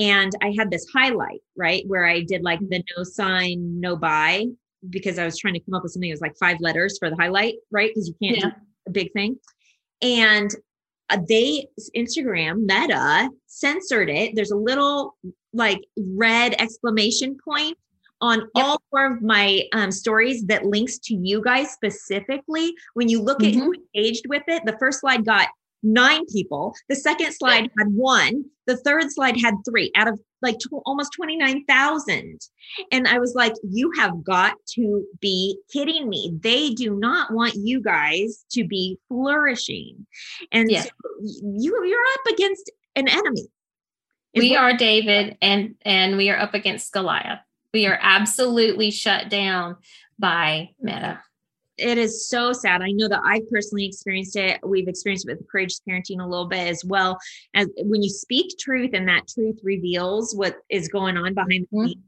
And 0.00 0.32
I 0.42 0.54
had 0.58 0.70
this 0.70 0.86
highlight, 0.92 1.42
right, 1.56 1.84
where 1.86 2.06
I 2.06 2.22
did 2.22 2.42
like 2.42 2.58
the 2.60 2.82
no 2.96 3.04
sign, 3.04 3.78
no 3.78 3.96
buy, 3.96 4.46
because 4.88 5.18
I 5.18 5.26
was 5.26 5.38
trying 5.38 5.54
to 5.54 5.60
come 5.60 5.74
up 5.74 5.82
with 5.82 5.92
something 5.92 6.08
that 6.08 6.14
was 6.14 6.22
like 6.22 6.36
five 6.40 6.56
letters 6.60 6.96
for 6.98 7.10
the 7.10 7.16
highlight, 7.16 7.56
right? 7.70 7.90
Because 7.90 8.08
you 8.08 8.14
can't 8.22 8.38
yeah. 8.38 8.50
do 8.50 8.56
a 8.86 8.90
big 8.90 9.12
thing. 9.12 9.36
And 10.00 10.50
uh, 11.10 11.18
they, 11.28 11.66
Instagram, 11.94 12.60
Meta 12.60 13.28
censored 13.46 14.08
it. 14.08 14.34
There's 14.34 14.52
a 14.52 14.56
little 14.56 15.16
like 15.52 15.80
red 15.98 16.54
exclamation 16.58 17.36
point 17.44 17.76
on 18.22 18.38
yep. 18.38 18.48
all 18.54 18.82
four 18.90 19.14
of 19.14 19.22
my 19.22 19.62
um, 19.72 19.90
stories 19.90 20.44
that 20.44 20.64
links 20.64 20.98
to 20.98 21.14
you 21.14 21.42
guys 21.42 21.72
specifically. 21.72 22.72
When 22.94 23.08
you 23.08 23.20
look 23.20 23.40
mm-hmm. 23.40 23.58
at 23.58 23.64
who 23.64 23.74
engaged 23.94 24.26
with 24.28 24.44
it, 24.48 24.62
the 24.64 24.76
first 24.78 25.00
slide 25.00 25.24
got 25.24 25.48
nine 25.82 26.24
people. 26.26 26.74
The 26.88 26.96
second 26.96 27.32
slide 27.32 27.70
had 27.78 27.88
one. 27.88 28.44
The 28.66 28.76
third 28.76 29.10
slide 29.10 29.40
had 29.40 29.54
three 29.68 29.90
out 29.96 30.08
of 30.08 30.20
like 30.42 30.58
tw- 30.58 30.82
almost 30.86 31.12
29,000. 31.16 32.40
And 32.92 33.08
I 33.08 33.18
was 33.18 33.34
like, 33.34 33.54
you 33.68 33.90
have 33.98 34.22
got 34.22 34.54
to 34.74 35.04
be 35.20 35.58
kidding 35.72 36.08
me. 36.08 36.38
They 36.42 36.70
do 36.70 36.96
not 36.96 37.32
want 37.32 37.54
you 37.54 37.82
guys 37.82 38.44
to 38.52 38.66
be 38.66 38.98
flourishing. 39.08 40.06
And 40.52 40.70
yeah. 40.70 40.82
so 40.82 40.90
you, 41.20 41.84
you're 41.84 41.98
up 42.14 42.32
against 42.32 42.70
an 42.96 43.08
enemy. 43.08 43.48
We 44.34 44.54
are 44.54 44.76
David 44.76 45.36
and 45.42 45.74
and 45.82 46.16
we 46.16 46.30
are 46.30 46.38
up 46.38 46.54
against 46.54 46.92
Goliath. 46.92 47.40
We 47.74 47.86
are 47.86 47.98
absolutely 48.00 48.92
shut 48.92 49.28
down 49.28 49.76
by 50.18 50.70
Meta 50.80 51.20
it 51.80 51.98
is 51.98 52.28
so 52.28 52.52
sad. 52.52 52.82
I 52.82 52.90
know 52.92 53.08
that 53.08 53.22
I've 53.24 53.48
personally 53.50 53.86
experienced 53.86 54.36
it. 54.36 54.60
We've 54.64 54.88
experienced 54.88 55.28
it 55.28 55.38
with 55.38 55.48
courageous 55.48 55.80
parenting 55.88 56.20
a 56.20 56.26
little 56.26 56.46
bit 56.46 56.68
as 56.68 56.84
well. 56.84 57.18
As 57.54 57.68
when 57.78 58.02
you 58.02 58.10
speak 58.10 58.58
truth 58.58 58.90
and 58.92 59.08
that 59.08 59.28
truth 59.28 59.58
reveals 59.62 60.34
what 60.34 60.56
is 60.68 60.88
going 60.88 61.16
on 61.16 61.34
behind 61.34 61.66
the 61.70 61.76
mm-hmm. 61.76 61.86
scenes, 61.86 62.04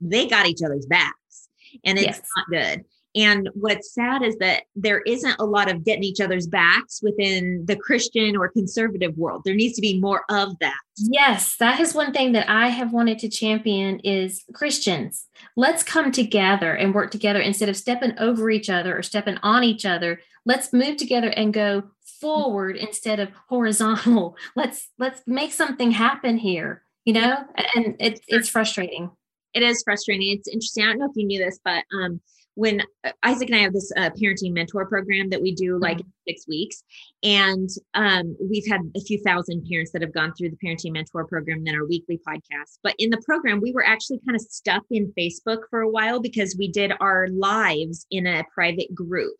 they 0.00 0.26
got 0.26 0.46
each 0.46 0.62
other's 0.64 0.86
backs, 0.86 1.48
and 1.84 1.98
it's 1.98 2.06
yes. 2.06 2.22
not 2.36 2.46
good. 2.50 2.84
And 3.14 3.50
what's 3.54 3.92
sad 3.92 4.22
is 4.22 4.36
that 4.38 4.62
there 4.74 5.00
isn't 5.02 5.36
a 5.38 5.44
lot 5.44 5.70
of 5.70 5.84
getting 5.84 6.04
each 6.04 6.20
other's 6.20 6.46
backs 6.46 7.00
within 7.02 7.64
the 7.66 7.76
Christian 7.76 8.36
or 8.36 8.48
conservative 8.48 9.16
world. 9.18 9.42
There 9.44 9.54
needs 9.54 9.74
to 9.76 9.82
be 9.82 10.00
more 10.00 10.24
of 10.30 10.58
that. 10.60 10.78
Yes, 10.96 11.56
that 11.56 11.78
is 11.80 11.94
one 11.94 12.12
thing 12.12 12.32
that 12.32 12.48
I 12.48 12.68
have 12.68 12.92
wanted 12.92 13.18
to 13.20 13.28
champion 13.28 14.00
is 14.00 14.44
Christians. 14.54 15.26
Let's 15.56 15.82
come 15.82 16.10
together 16.10 16.74
and 16.74 16.94
work 16.94 17.10
together 17.10 17.40
instead 17.40 17.68
of 17.68 17.76
stepping 17.76 18.18
over 18.18 18.50
each 18.50 18.70
other 18.70 18.96
or 18.96 19.02
stepping 19.02 19.38
on 19.42 19.62
each 19.62 19.84
other. 19.84 20.20
Let's 20.46 20.72
move 20.72 20.96
together 20.96 21.28
and 21.28 21.52
go 21.52 21.84
forward 22.20 22.76
instead 22.76 23.20
of 23.20 23.30
horizontal. 23.48 24.36
Let's 24.56 24.88
let's 24.98 25.22
make 25.26 25.52
something 25.52 25.90
happen 25.90 26.38
here, 26.38 26.82
you 27.04 27.12
know? 27.12 27.36
And 27.74 27.96
it's 27.98 28.20
it's 28.28 28.48
frustrating. 28.48 29.10
It 29.54 29.62
is 29.62 29.82
frustrating. 29.82 30.30
It's 30.30 30.48
interesting. 30.48 30.84
I 30.84 30.88
don't 30.88 30.98
know 30.98 31.10
if 31.10 31.16
you 31.16 31.26
knew 31.26 31.44
this, 31.44 31.58
but 31.64 31.84
um 31.92 32.20
when 32.54 32.82
uh, 33.04 33.12
Isaac 33.22 33.48
and 33.48 33.58
I 33.58 33.62
have 33.62 33.72
this 33.72 33.92
uh, 33.96 34.10
parenting 34.10 34.52
mentor 34.52 34.86
program 34.86 35.30
that 35.30 35.40
we 35.40 35.54
do 35.54 35.78
like 35.78 35.98
mm-hmm. 35.98 36.08
six 36.28 36.46
weeks, 36.46 36.82
and 37.22 37.68
um, 37.94 38.36
we've 38.40 38.66
had 38.68 38.80
a 38.96 39.00
few 39.00 39.18
thousand 39.22 39.66
parents 39.68 39.92
that 39.92 40.02
have 40.02 40.12
gone 40.12 40.32
through 40.34 40.50
the 40.50 40.56
parenting 40.64 40.92
mentor 40.92 41.26
program 41.26 41.58
and 41.58 41.66
then 41.66 41.74
our 41.74 41.86
weekly 41.86 42.20
podcast. 42.26 42.78
But 42.82 42.94
in 42.98 43.10
the 43.10 43.22
program, 43.24 43.60
we 43.60 43.72
were 43.72 43.86
actually 43.86 44.20
kind 44.26 44.36
of 44.36 44.42
stuck 44.42 44.84
in 44.90 45.12
Facebook 45.18 45.62
for 45.70 45.80
a 45.80 45.88
while 45.88 46.20
because 46.20 46.56
we 46.58 46.68
did 46.68 46.92
our 47.00 47.28
lives 47.28 48.06
in 48.10 48.26
a 48.26 48.44
private 48.54 48.94
group. 48.94 49.36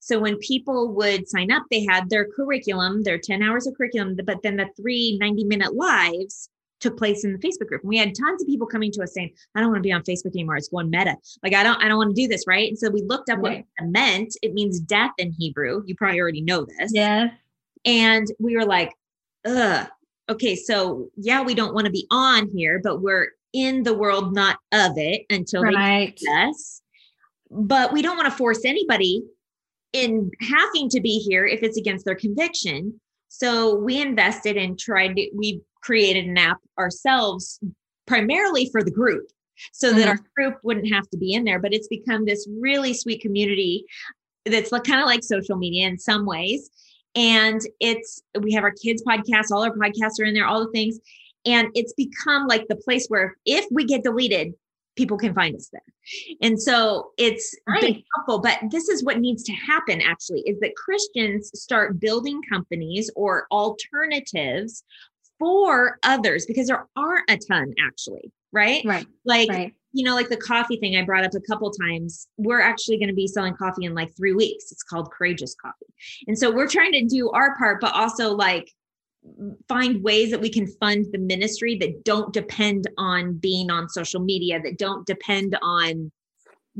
So 0.00 0.20
when 0.20 0.38
people 0.38 0.94
would 0.94 1.28
sign 1.28 1.50
up, 1.50 1.64
they 1.70 1.84
had 1.84 2.08
their 2.08 2.28
curriculum, 2.30 3.02
their 3.02 3.18
10 3.18 3.42
hours 3.42 3.66
of 3.66 3.74
curriculum, 3.76 4.16
but 4.24 4.40
then 4.42 4.56
the 4.56 4.68
three 4.76 5.18
90 5.20 5.44
minute 5.44 5.74
lives 5.74 6.48
took 6.86 6.96
place 6.96 7.24
in 7.24 7.32
the 7.32 7.38
Facebook 7.38 7.68
group. 7.68 7.82
And 7.82 7.88
we 7.88 7.98
had 7.98 8.14
tons 8.14 8.40
of 8.40 8.46
people 8.46 8.66
coming 8.66 8.92
to 8.92 9.02
us 9.02 9.14
saying, 9.14 9.32
I 9.54 9.60
don't 9.60 9.70
want 9.70 9.82
to 9.82 9.86
be 9.86 9.92
on 9.92 10.02
Facebook 10.02 10.34
anymore. 10.34 10.56
It's 10.56 10.68
going 10.68 10.90
meta. 10.90 11.16
Like 11.42 11.54
I 11.54 11.62
don't, 11.62 11.82
I 11.82 11.88
don't 11.88 11.98
want 11.98 12.14
to 12.14 12.22
do 12.22 12.28
this. 12.28 12.46
Right. 12.46 12.68
And 12.68 12.78
so 12.78 12.90
we 12.90 13.02
looked 13.02 13.28
up 13.28 13.38
right. 13.38 13.42
what 13.42 13.52
it 13.52 13.90
meant. 13.90 14.36
It 14.42 14.54
means 14.54 14.78
death 14.80 15.12
in 15.18 15.32
Hebrew. 15.32 15.82
You 15.86 15.96
probably 15.96 16.20
already 16.20 16.42
know 16.42 16.64
this. 16.64 16.92
Yeah. 16.94 17.30
And 17.84 18.26
we 18.38 18.56
were 18.56 18.64
like, 18.64 18.92
ugh. 19.44 19.88
Okay. 20.28 20.56
So 20.56 21.08
yeah, 21.16 21.42
we 21.42 21.54
don't 21.54 21.74
want 21.74 21.86
to 21.86 21.92
be 21.92 22.06
on 22.10 22.50
here, 22.54 22.80
but 22.82 23.00
we're 23.00 23.28
in 23.52 23.82
the 23.82 23.94
world, 23.94 24.34
not 24.34 24.58
of 24.72 24.92
it 24.96 25.22
until 25.30 25.62
right. 25.62 26.18
they 26.20 26.32
us. 26.32 26.82
But 27.50 27.92
we 27.92 28.02
don't 28.02 28.16
want 28.16 28.30
to 28.30 28.36
force 28.36 28.64
anybody 28.64 29.22
in 29.92 30.30
having 30.40 30.88
to 30.90 31.00
be 31.00 31.18
here 31.18 31.46
if 31.46 31.62
it's 31.62 31.76
against 31.76 32.04
their 32.04 32.16
conviction. 32.16 33.00
So 33.28 33.74
we 33.74 34.00
invested 34.00 34.56
and 34.56 34.78
tried 34.78 35.16
to, 35.16 35.30
we 35.34 35.62
created 35.86 36.26
an 36.26 36.36
app 36.36 36.58
ourselves 36.78 37.60
primarily 38.06 38.68
for 38.72 38.82
the 38.82 38.90
group 38.90 39.26
so 39.72 39.92
that 39.92 40.00
mm-hmm. 40.00 40.08
our 40.10 40.18
group 40.36 40.58
wouldn't 40.64 40.92
have 40.92 41.08
to 41.10 41.16
be 41.16 41.32
in 41.32 41.44
there. 41.44 41.60
But 41.60 41.72
it's 41.72 41.88
become 41.88 42.24
this 42.24 42.46
really 42.60 42.92
sweet 42.92 43.22
community 43.22 43.84
that's 44.44 44.72
like, 44.72 44.84
kind 44.84 45.00
of 45.00 45.06
like 45.06 45.22
social 45.22 45.56
media 45.56 45.86
in 45.86 45.98
some 45.98 46.26
ways. 46.26 46.70
And 47.14 47.60
it's, 47.80 48.20
we 48.40 48.52
have 48.52 48.64
our 48.64 48.72
kids' 48.72 49.02
podcasts, 49.02 49.50
all 49.50 49.64
our 49.64 49.74
podcasts 49.74 50.20
are 50.20 50.24
in 50.24 50.34
there, 50.34 50.46
all 50.46 50.64
the 50.64 50.72
things. 50.72 50.98
And 51.46 51.68
it's 51.74 51.94
become 51.94 52.46
like 52.48 52.66
the 52.68 52.76
place 52.76 53.06
where 53.08 53.36
if 53.46 53.64
we 53.70 53.84
get 53.84 54.02
deleted, 54.02 54.52
people 54.96 55.16
can 55.16 55.34
find 55.34 55.54
us 55.54 55.68
there. 55.72 55.82
And 56.42 56.60
so 56.60 57.12
it's 57.16 57.54
right. 57.68 57.80
been 57.80 58.02
helpful. 58.14 58.40
But 58.40 58.58
this 58.70 58.88
is 58.88 59.04
what 59.04 59.20
needs 59.20 59.42
to 59.44 59.52
happen 59.52 60.00
actually 60.00 60.40
is 60.40 60.58
that 60.60 60.74
Christians 60.74 61.50
start 61.54 62.00
building 62.00 62.40
companies 62.50 63.10
or 63.14 63.46
alternatives 63.50 64.82
for 65.38 65.98
others 66.02 66.46
because 66.46 66.68
there 66.68 66.86
aren't 66.96 67.30
a 67.30 67.36
ton 67.36 67.74
actually, 67.86 68.32
right? 68.52 68.84
Right. 68.84 69.06
Like, 69.24 69.48
right. 69.48 69.74
you 69.92 70.04
know, 70.04 70.14
like 70.14 70.28
the 70.28 70.36
coffee 70.36 70.76
thing 70.76 70.96
I 70.96 71.04
brought 71.04 71.24
up 71.24 71.34
a 71.34 71.40
couple 71.40 71.70
times. 71.70 72.28
We're 72.36 72.60
actually 72.60 72.98
going 72.98 73.08
to 73.08 73.14
be 73.14 73.26
selling 73.26 73.54
coffee 73.54 73.84
in 73.84 73.94
like 73.94 74.14
three 74.16 74.32
weeks. 74.32 74.72
It's 74.72 74.82
called 74.82 75.10
Courageous 75.10 75.54
Coffee. 75.54 75.92
And 76.26 76.38
so 76.38 76.50
we're 76.50 76.68
trying 76.68 76.92
to 76.92 77.04
do 77.04 77.30
our 77.30 77.56
part, 77.56 77.80
but 77.80 77.94
also 77.94 78.30
like 78.34 78.70
find 79.68 80.02
ways 80.02 80.30
that 80.30 80.40
we 80.40 80.50
can 80.50 80.66
fund 80.66 81.06
the 81.12 81.18
ministry 81.18 81.76
that 81.78 82.04
don't 82.04 82.32
depend 82.32 82.88
on 82.98 83.34
being 83.34 83.70
on 83.70 83.88
social 83.88 84.20
media, 84.20 84.60
that 84.62 84.78
don't 84.78 85.06
depend 85.06 85.56
on 85.62 86.12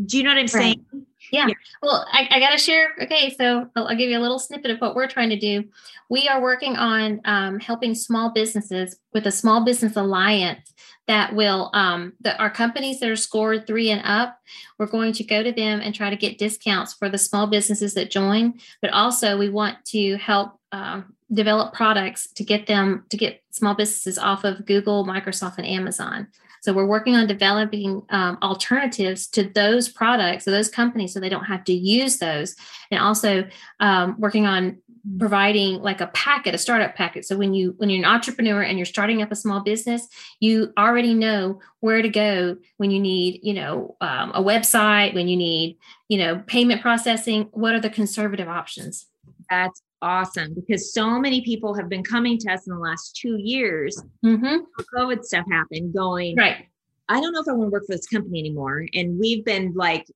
do 0.05 0.19
you 0.19 0.25
know 0.25 0.31
what 0.31 0.39
I'm 0.39 0.45
right. 0.45 0.51
saying? 0.51 1.07
Yeah. 1.33 1.47
yeah. 1.49 1.55
Well, 1.83 2.07
I, 2.13 2.29
I 2.31 2.41
got 2.41 2.51
to 2.51 2.59
share. 2.59 2.91
Okay. 3.03 3.35
So 3.37 3.69
I'll, 3.75 3.89
I'll, 3.89 3.97
give 3.97 4.11
you 4.11 4.19
a 4.19 4.21
little 4.21 4.39
snippet 4.39 4.71
of 4.71 4.79
what 4.81 4.95
we're 4.95 5.09
trying 5.09 5.31
to 5.31 5.39
do. 5.39 5.65
We 6.09 6.29
are 6.29 6.41
working 6.41 6.77
on 6.77 7.21
um, 7.25 7.59
helping 7.59 7.95
small 7.95 8.31
businesses 8.31 8.97
with 9.13 9.27
a 9.27 9.33
small 9.33 9.65
business 9.65 9.97
alliance 9.97 10.73
that 11.07 11.35
will, 11.35 11.71
um, 11.73 12.13
that 12.21 12.39
our 12.41 12.51
companies 12.51 13.01
that 13.01 13.09
are 13.09 13.17
scored 13.17 13.67
three 13.67 13.91
and 13.91 14.03
up, 14.05 14.39
we're 14.79 14.87
going 14.87 15.13
to 15.15 15.25
go 15.25 15.43
to 15.43 15.53
them 15.53 15.81
and 15.81 15.95
try 15.95 16.11
to 16.11 16.17
get 16.17 16.39
discounts 16.39 16.95
for 16.95 17.09
the 17.09 17.19
small 17.19 17.47
businesses 17.47 17.95
that 17.95 18.11
join. 18.11 18.55
But 18.83 18.93
also, 18.93 19.39
we 19.39 19.49
want 19.49 19.85
to 19.87 20.17
help 20.17 20.59
um, 20.73 21.15
develop 21.33 21.75
products 21.75 22.33
to 22.35 22.45
get 22.45 22.67
them 22.67 23.05
to 23.11 23.17
get 23.17 23.43
small 23.51 23.75
businesses 23.75 24.19
off 24.19 24.45
of 24.45 24.67
Google, 24.67 25.05
Microsoft, 25.05 25.59
and 25.59 25.67
Amazon. 25.67 26.29
So 26.67 26.73
we're 26.73 26.85
working 26.85 27.15
on 27.15 27.29
developing 27.29 28.03
um, 28.11 28.39
alternatives 28.43 29.29
to 29.29 29.45
those 29.45 29.89
products, 29.89 30.45
so 30.45 30.51
those 30.51 30.69
companies, 30.69 31.15
so 31.15 31.21
they 31.21 31.29
don't 31.29 31.45
have 31.45 31.63
to 31.63 31.73
use 31.73 32.19
those, 32.19 32.57
and 32.91 32.99
also 32.99 33.47
um, 33.79 34.17
working 34.19 34.47
on 34.47 34.79
providing 35.17 35.81
like 35.81 36.01
a 36.01 36.09
packet, 36.09 36.57
a 36.57 36.59
startup 36.59 36.97
packet. 36.97 37.25
So 37.25 37.37
when 37.37 37.55
you 37.55 37.75
when 37.77 37.89
you're 37.89 38.05
an 38.05 38.13
entrepreneur 38.13 38.63
and 38.63 38.77
you're 38.77 38.85
starting 38.85 39.23
up 39.23 39.31
a 39.31 39.37
small 39.37 39.61
business, 39.61 40.09
you 40.41 40.73
already 40.77 41.15
know 41.15 41.61
where 41.79 42.03
to 42.03 42.09
go 42.09 42.57
when 42.79 42.91
you 42.91 42.99
need, 42.99 43.39
you 43.45 43.55
know, 43.55 43.95
um, 44.01 44.33
a 44.35 44.43
website, 44.43 45.15
when 45.15 45.29
you 45.29 45.37
need, 45.37 45.79
you 46.09 46.19
know, 46.19 46.43
payment 46.49 46.83
processing. 46.83 47.49
What 47.53 47.75
are 47.75 47.81
the 47.81 47.91
conservative 47.91 48.49
options? 48.49 49.07
That's 49.49 49.81
awesome 50.03 50.55
because 50.55 50.93
so 50.93 51.19
many 51.19 51.41
people 51.41 51.75
have 51.75 51.89
been 51.89 52.03
coming 52.03 52.39
to 52.39 52.53
us 52.53 52.67
in 52.67 52.75
the 52.75 52.79
last 52.79 53.17
two 53.17 53.37
years. 53.39 54.01
Mm-hmm. 54.25 54.57
COVID 54.97 55.25
stuff 55.25 55.47
happened, 55.51 55.95
going 55.95 56.37
right. 56.37 56.67
I 57.09 57.21
don't 57.21 57.33
know 57.33 57.41
if 57.41 57.49
I 57.49 57.53
want 57.53 57.69
to 57.69 57.73
work 57.73 57.85
for 57.87 57.95
this 57.95 58.07
company 58.07 58.41
anymore. 58.41 58.85
And 58.95 59.19
we've 59.19 59.45
been 59.45 59.73
like 59.75 60.07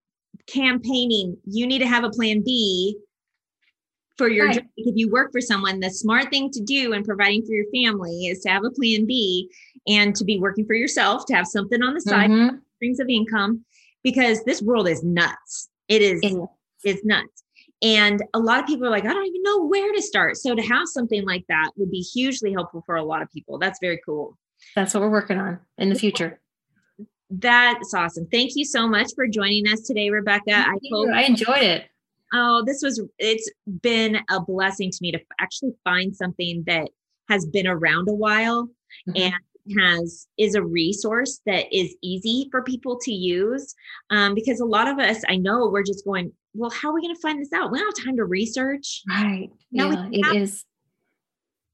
campaigning. 0.46 1.36
You 1.44 1.66
need 1.66 1.78
to 1.78 1.86
have 1.86 2.04
a 2.04 2.10
plan 2.10 2.42
B 2.44 2.96
for 4.18 4.28
your 4.28 4.46
right. 4.46 4.56
job. 4.56 4.64
If 4.76 4.96
you 4.96 5.10
work 5.10 5.32
for 5.32 5.40
someone, 5.40 5.80
the 5.80 5.90
smart 5.90 6.30
thing 6.30 6.50
to 6.50 6.60
do 6.60 6.92
in 6.92 7.04
providing 7.04 7.46
for 7.46 7.52
your 7.52 7.66
family 7.72 8.26
is 8.26 8.40
to 8.40 8.50
have 8.50 8.64
a 8.64 8.70
plan 8.70 9.06
B 9.06 9.50
and 9.86 10.14
to 10.16 10.24
be 10.24 10.38
working 10.38 10.66
for 10.66 10.74
yourself, 10.74 11.24
to 11.26 11.34
have 11.34 11.46
something 11.46 11.82
on 11.82 11.94
the 11.94 12.00
side, 12.00 12.30
mm-hmm. 12.30 12.56
strings 12.76 13.00
of 13.00 13.08
income, 13.08 13.64
because 14.02 14.42
this 14.44 14.60
world 14.60 14.88
is 14.88 15.02
nuts. 15.02 15.68
It 15.88 16.02
is. 16.02 16.20
It's 16.84 17.04
nuts. 17.04 17.44
And 17.82 18.22
a 18.34 18.38
lot 18.38 18.60
of 18.60 18.66
people 18.66 18.86
are 18.86 18.90
like, 18.90 19.04
I 19.04 19.12
don't 19.12 19.26
even 19.26 19.42
know 19.42 19.64
where 19.64 19.92
to 19.92 20.02
start. 20.02 20.36
So 20.36 20.54
to 20.54 20.62
have 20.62 20.86
something 20.86 21.24
like 21.24 21.44
that 21.48 21.70
would 21.76 21.90
be 21.90 22.00
hugely 22.00 22.52
helpful 22.52 22.82
for 22.84 22.96
a 22.96 23.02
lot 23.02 23.22
of 23.22 23.30
people. 23.32 23.58
That's 23.58 23.78
very 23.80 24.00
cool. 24.04 24.36
That's 24.76 24.92
what 24.92 25.02
we're 25.02 25.10
working 25.10 25.38
on 25.38 25.58
in 25.78 25.88
the 25.88 25.94
future. 25.94 26.40
That's 27.30 27.94
awesome. 27.94 28.26
Thank 28.30 28.52
you 28.54 28.64
so 28.64 28.86
much 28.86 29.12
for 29.14 29.26
joining 29.26 29.66
us 29.68 29.82
today, 29.82 30.10
Rebecca. 30.10 30.52
I 30.52 30.74
hope 30.90 31.08
I 31.14 31.22
enjoyed 31.22 31.62
it. 31.62 31.86
Oh, 32.32 32.62
this 32.66 32.80
was 32.82 33.00
it's 33.18 33.50
been 33.80 34.18
a 34.28 34.40
blessing 34.40 34.90
to 34.90 34.98
me 35.00 35.12
to 35.12 35.20
actually 35.40 35.72
find 35.82 36.14
something 36.14 36.64
that 36.66 36.88
has 37.28 37.46
been 37.46 37.66
around 37.66 38.08
a 38.08 38.12
while 38.12 38.66
mm-hmm. 39.08 39.12
and 39.16 39.34
has 39.78 40.26
is 40.38 40.54
a 40.54 40.62
resource 40.62 41.40
that 41.46 41.66
is 41.72 41.94
easy 42.02 42.48
for 42.50 42.62
people 42.62 42.98
to 42.98 43.12
use 43.12 43.74
um, 44.10 44.34
because 44.34 44.58
a 44.60 44.64
lot 44.64 44.88
of 44.88 44.98
us 44.98 45.22
i 45.28 45.36
know 45.36 45.68
we're 45.68 45.82
just 45.82 46.04
going 46.04 46.32
well, 46.54 46.70
how 46.70 46.90
are 46.90 46.94
we 46.94 47.02
going 47.02 47.14
to 47.14 47.20
find 47.20 47.40
this 47.40 47.52
out? 47.52 47.70
We 47.70 47.78
don't 47.78 47.96
have 47.96 48.04
time 48.04 48.16
to 48.16 48.24
research. 48.24 49.02
Right. 49.08 49.50
No, 49.70 49.90
yeah, 50.10 50.32
it 50.32 50.36
is. 50.42 50.64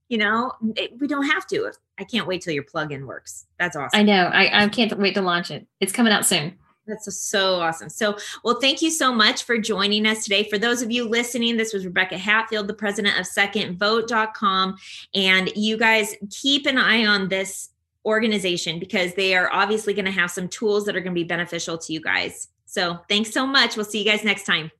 You 0.08 0.18
know, 0.18 0.52
it, 0.76 0.92
we 1.00 1.08
don't 1.08 1.26
have 1.26 1.46
to. 1.48 1.72
I 1.98 2.04
can't 2.04 2.26
wait 2.26 2.42
till 2.42 2.52
your 2.52 2.64
plugin 2.64 3.06
works. 3.06 3.46
That's 3.58 3.74
awesome. 3.74 3.98
I 3.98 4.02
know. 4.02 4.26
I, 4.26 4.64
I 4.64 4.68
can't 4.68 4.96
wait 4.98 5.14
to 5.14 5.22
launch 5.22 5.50
it. 5.50 5.66
It's 5.80 5.92
coming 5.92 6.12
out 6.12 6.26
soon. 6.26 6.56
That's 6.86 7.12
so 7.16 7.56
awesome. 7.56 7.88
So, 7.88 8.16
well, 8.44 8.60
thank 8.60 8.80
you 8.80 8.90
so 8.90 9.12
much 9.12 9.42
for 9.42 9.58
joining 9.58 10.06
us 10.06 10.22
today. 10.22 10.44
For 10.48 10.56
those 10.56 10.82
of 10.82 10.90
you 10.92 11.08
listening, 11.08 11.56
this 11.56 11.72
was 11.72 11.84
Rebecca 11.84 12.16
Hatfield, 12.16 12.68
the 12.68 12.74
president 12.74 13.18
of 13.18 13.26
secondvote.com. 13.26 14.76
And 15.14 15.50
you 15.56 15.76
guys 15.76 16.14
keep 16.30 16.66
an 16.66 16.78
eye 16.78 17.04
on 17.04 17.28
this 17.28 17.70
organization 18.04 18.78
because 18.78 19.14
they 19.14 19.34
are 19.34 19.52
obviously 19.52 19.94
going 19.94 20.04
to 20.04 20.12
have 20.12 20.30
some 20.30 20.46
tools 20.46 20.84
that 20.84 20.94
are 20.94 21.00
going 21.00 21.12
to 21.12 21.20
be 21.20 21.24
beneficial 21.24 21.76
to 21.76 21.92
you 21.92 22.00
guys. 22.00 22.48
So, 22.66 23.00
thanks 23.08 23.32
so 23.32 23.46
much. 23.46 23.76
We'll 23.76 23.84
see 23.86 24.00
you 24.00 24.04
guys 24.04 24.24
next 24.24 24.44
time. 24.44 24.70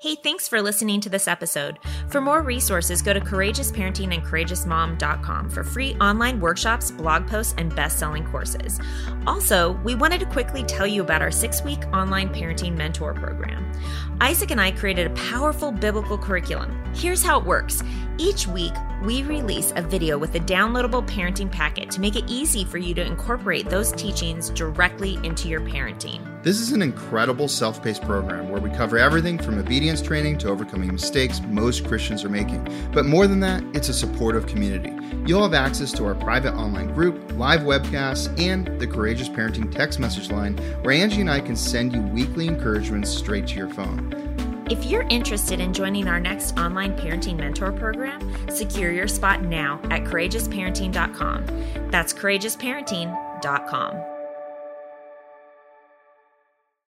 Hey, 0.00 0.14
thanks 0.14 0.46
for 0.46 0.62
listening 0.62 1.00
to 1.00 1.08
this 1.08 1.26
episode. 1.26 1.80
For 2.08 2.20
more 2.20 2.42
resources, 2.42 3.02
go 3.02 3.12
to 3.12 3.20
Courageous 3.20 3.72
Parenting 3.72 4.14
and 4.14 4.22
CourageousMom.com 4.22 5.50
for 5.50 5.64
free 5.64 5.96
online 5.96 6.38
workshops, 6.38 6.92
blog 6.92 7.26
posts, 7.26 7.56
and 7.58 7.74
best 7.74 7.98
selling 7.98 8.24
courses. 8.24 8.78
Also, 9.26 9.72
we 9.82 9.96
wanted 9.96 10.20
to 10.20 10.26
quickly 10.26 10.62
tell 10.62 10.86
you 10.86 11.02
about 11.02 11.20
our 11.20 11.32
six 11.32 11.64
week 11.64 11.80
online 11.92 12.28
parenting 12.28 12.76
mentor 12.76 13.12
program. 13.12 13.72
Isaac 14.20 14.52
and 14.52 14.60
I 14.60 14.70
created 14.70 15.08
a 15.08 15.14
powerful 15.14 15.72
biblical 15.72 16.16
curriculum. 16.16 16.80
Here's 16.94 17.24
how 17.24 17.40
it 17.40 17.44
works 17.44 17.82
each 18.18 18.46
week, 18.46 18.74
we 19.02 19.22
release 19.22 19.72
a 19.76 19.82
video 19.82 20.18
with 20.18 20.34
a 20.34 20.40
downloadable 20.40 21.06
parenting 21.06 21.50
packet 21.50 21.90
to 21.92 22.00
make 22.00 22.16
it 22.16 22.24
easy 22.26 22.64
for 22.64 22.78
you 22.78 22.94
to 22.94 23.04
incorporate 23.04 23.70
those 23.70 23.92
teachings 23.92 24.50
directly 24.50 25.18
into 25.24 25.48
your 25.48 25.60
parenting. 25.60 26.20
This 26.42 26.60
is 26.60 26.72
an 26.72 26.82
incredible 26.82 27.48
self 27.48 27.82
paced 27.82 28.02
program 28.02 28.50
where 28.50 28.60
we 28.60 28.70
cover 28.70 28.98
everything 28.98 29.38
from 29.38 29.58
obedience 29.58 30.02
training 30.02 30.38
to 30.38 30.48
overcoming 30.48 30.92
mistakes 30.92 31.40
most 31.48 31.86
Christians 31.86 32.24
are 32.24 32.28
making. 32.28 32.68
But 32.92 33.06
more 33.06 33.26
than 33.26 33.40
that, 33.40 33.62
it's 33.74 33.88
a 33.88 33.94
supportive 33.94 34.46
community. 34.46 34.92
You'll 35.26 35.42
have 35.42 35.54
access 35.54 35.92
to 35.92 36.04
our 36.04 36.14
private 36.14 36.54
online 36.54 36.92
group, 36.94 37.32
live 37.34 37.60
webcasts, 37.60 38.36
and 38.40 38.80
the 38.80 38.86
Courageous 38.86 39.28
Parenting 39.28 39.70
text 39.70 39.98
message 39.98 40.30
line 40.30 40.56
where 40.82 40.94
Angie 40.94 41.20
and 41.20 41.30
I 41.30 41.40
can 41.40 41.56
send 41.56 41.92
you 41.92 42.02
weekly 42.02 42.46
encouragements 42.46 43.10
straight 43.10 43.46
to 43.48 43.54
your 43.54 43.70
phone. 43.70 44.27
If 44.70 44.84
you're 44.84 45.06
interested 45.08 45.60
in 45.60 45.72
joining 45.72 46.08
our 46.08 46.20
next 46.20 46.58
online 46.58 46.94
parenting 46.94 47.36
mentor 47.36 47.72
program, 47.72 48.20
secure 48.50 48.92
your 48.92 49.08
spot 49.08 49.42
now 49.42 49.80
at 49.84 50.04
courageousparenting.com. 50.04 51.90
That's 51.90 52.12
courageousparenting.com. 52.12 54.17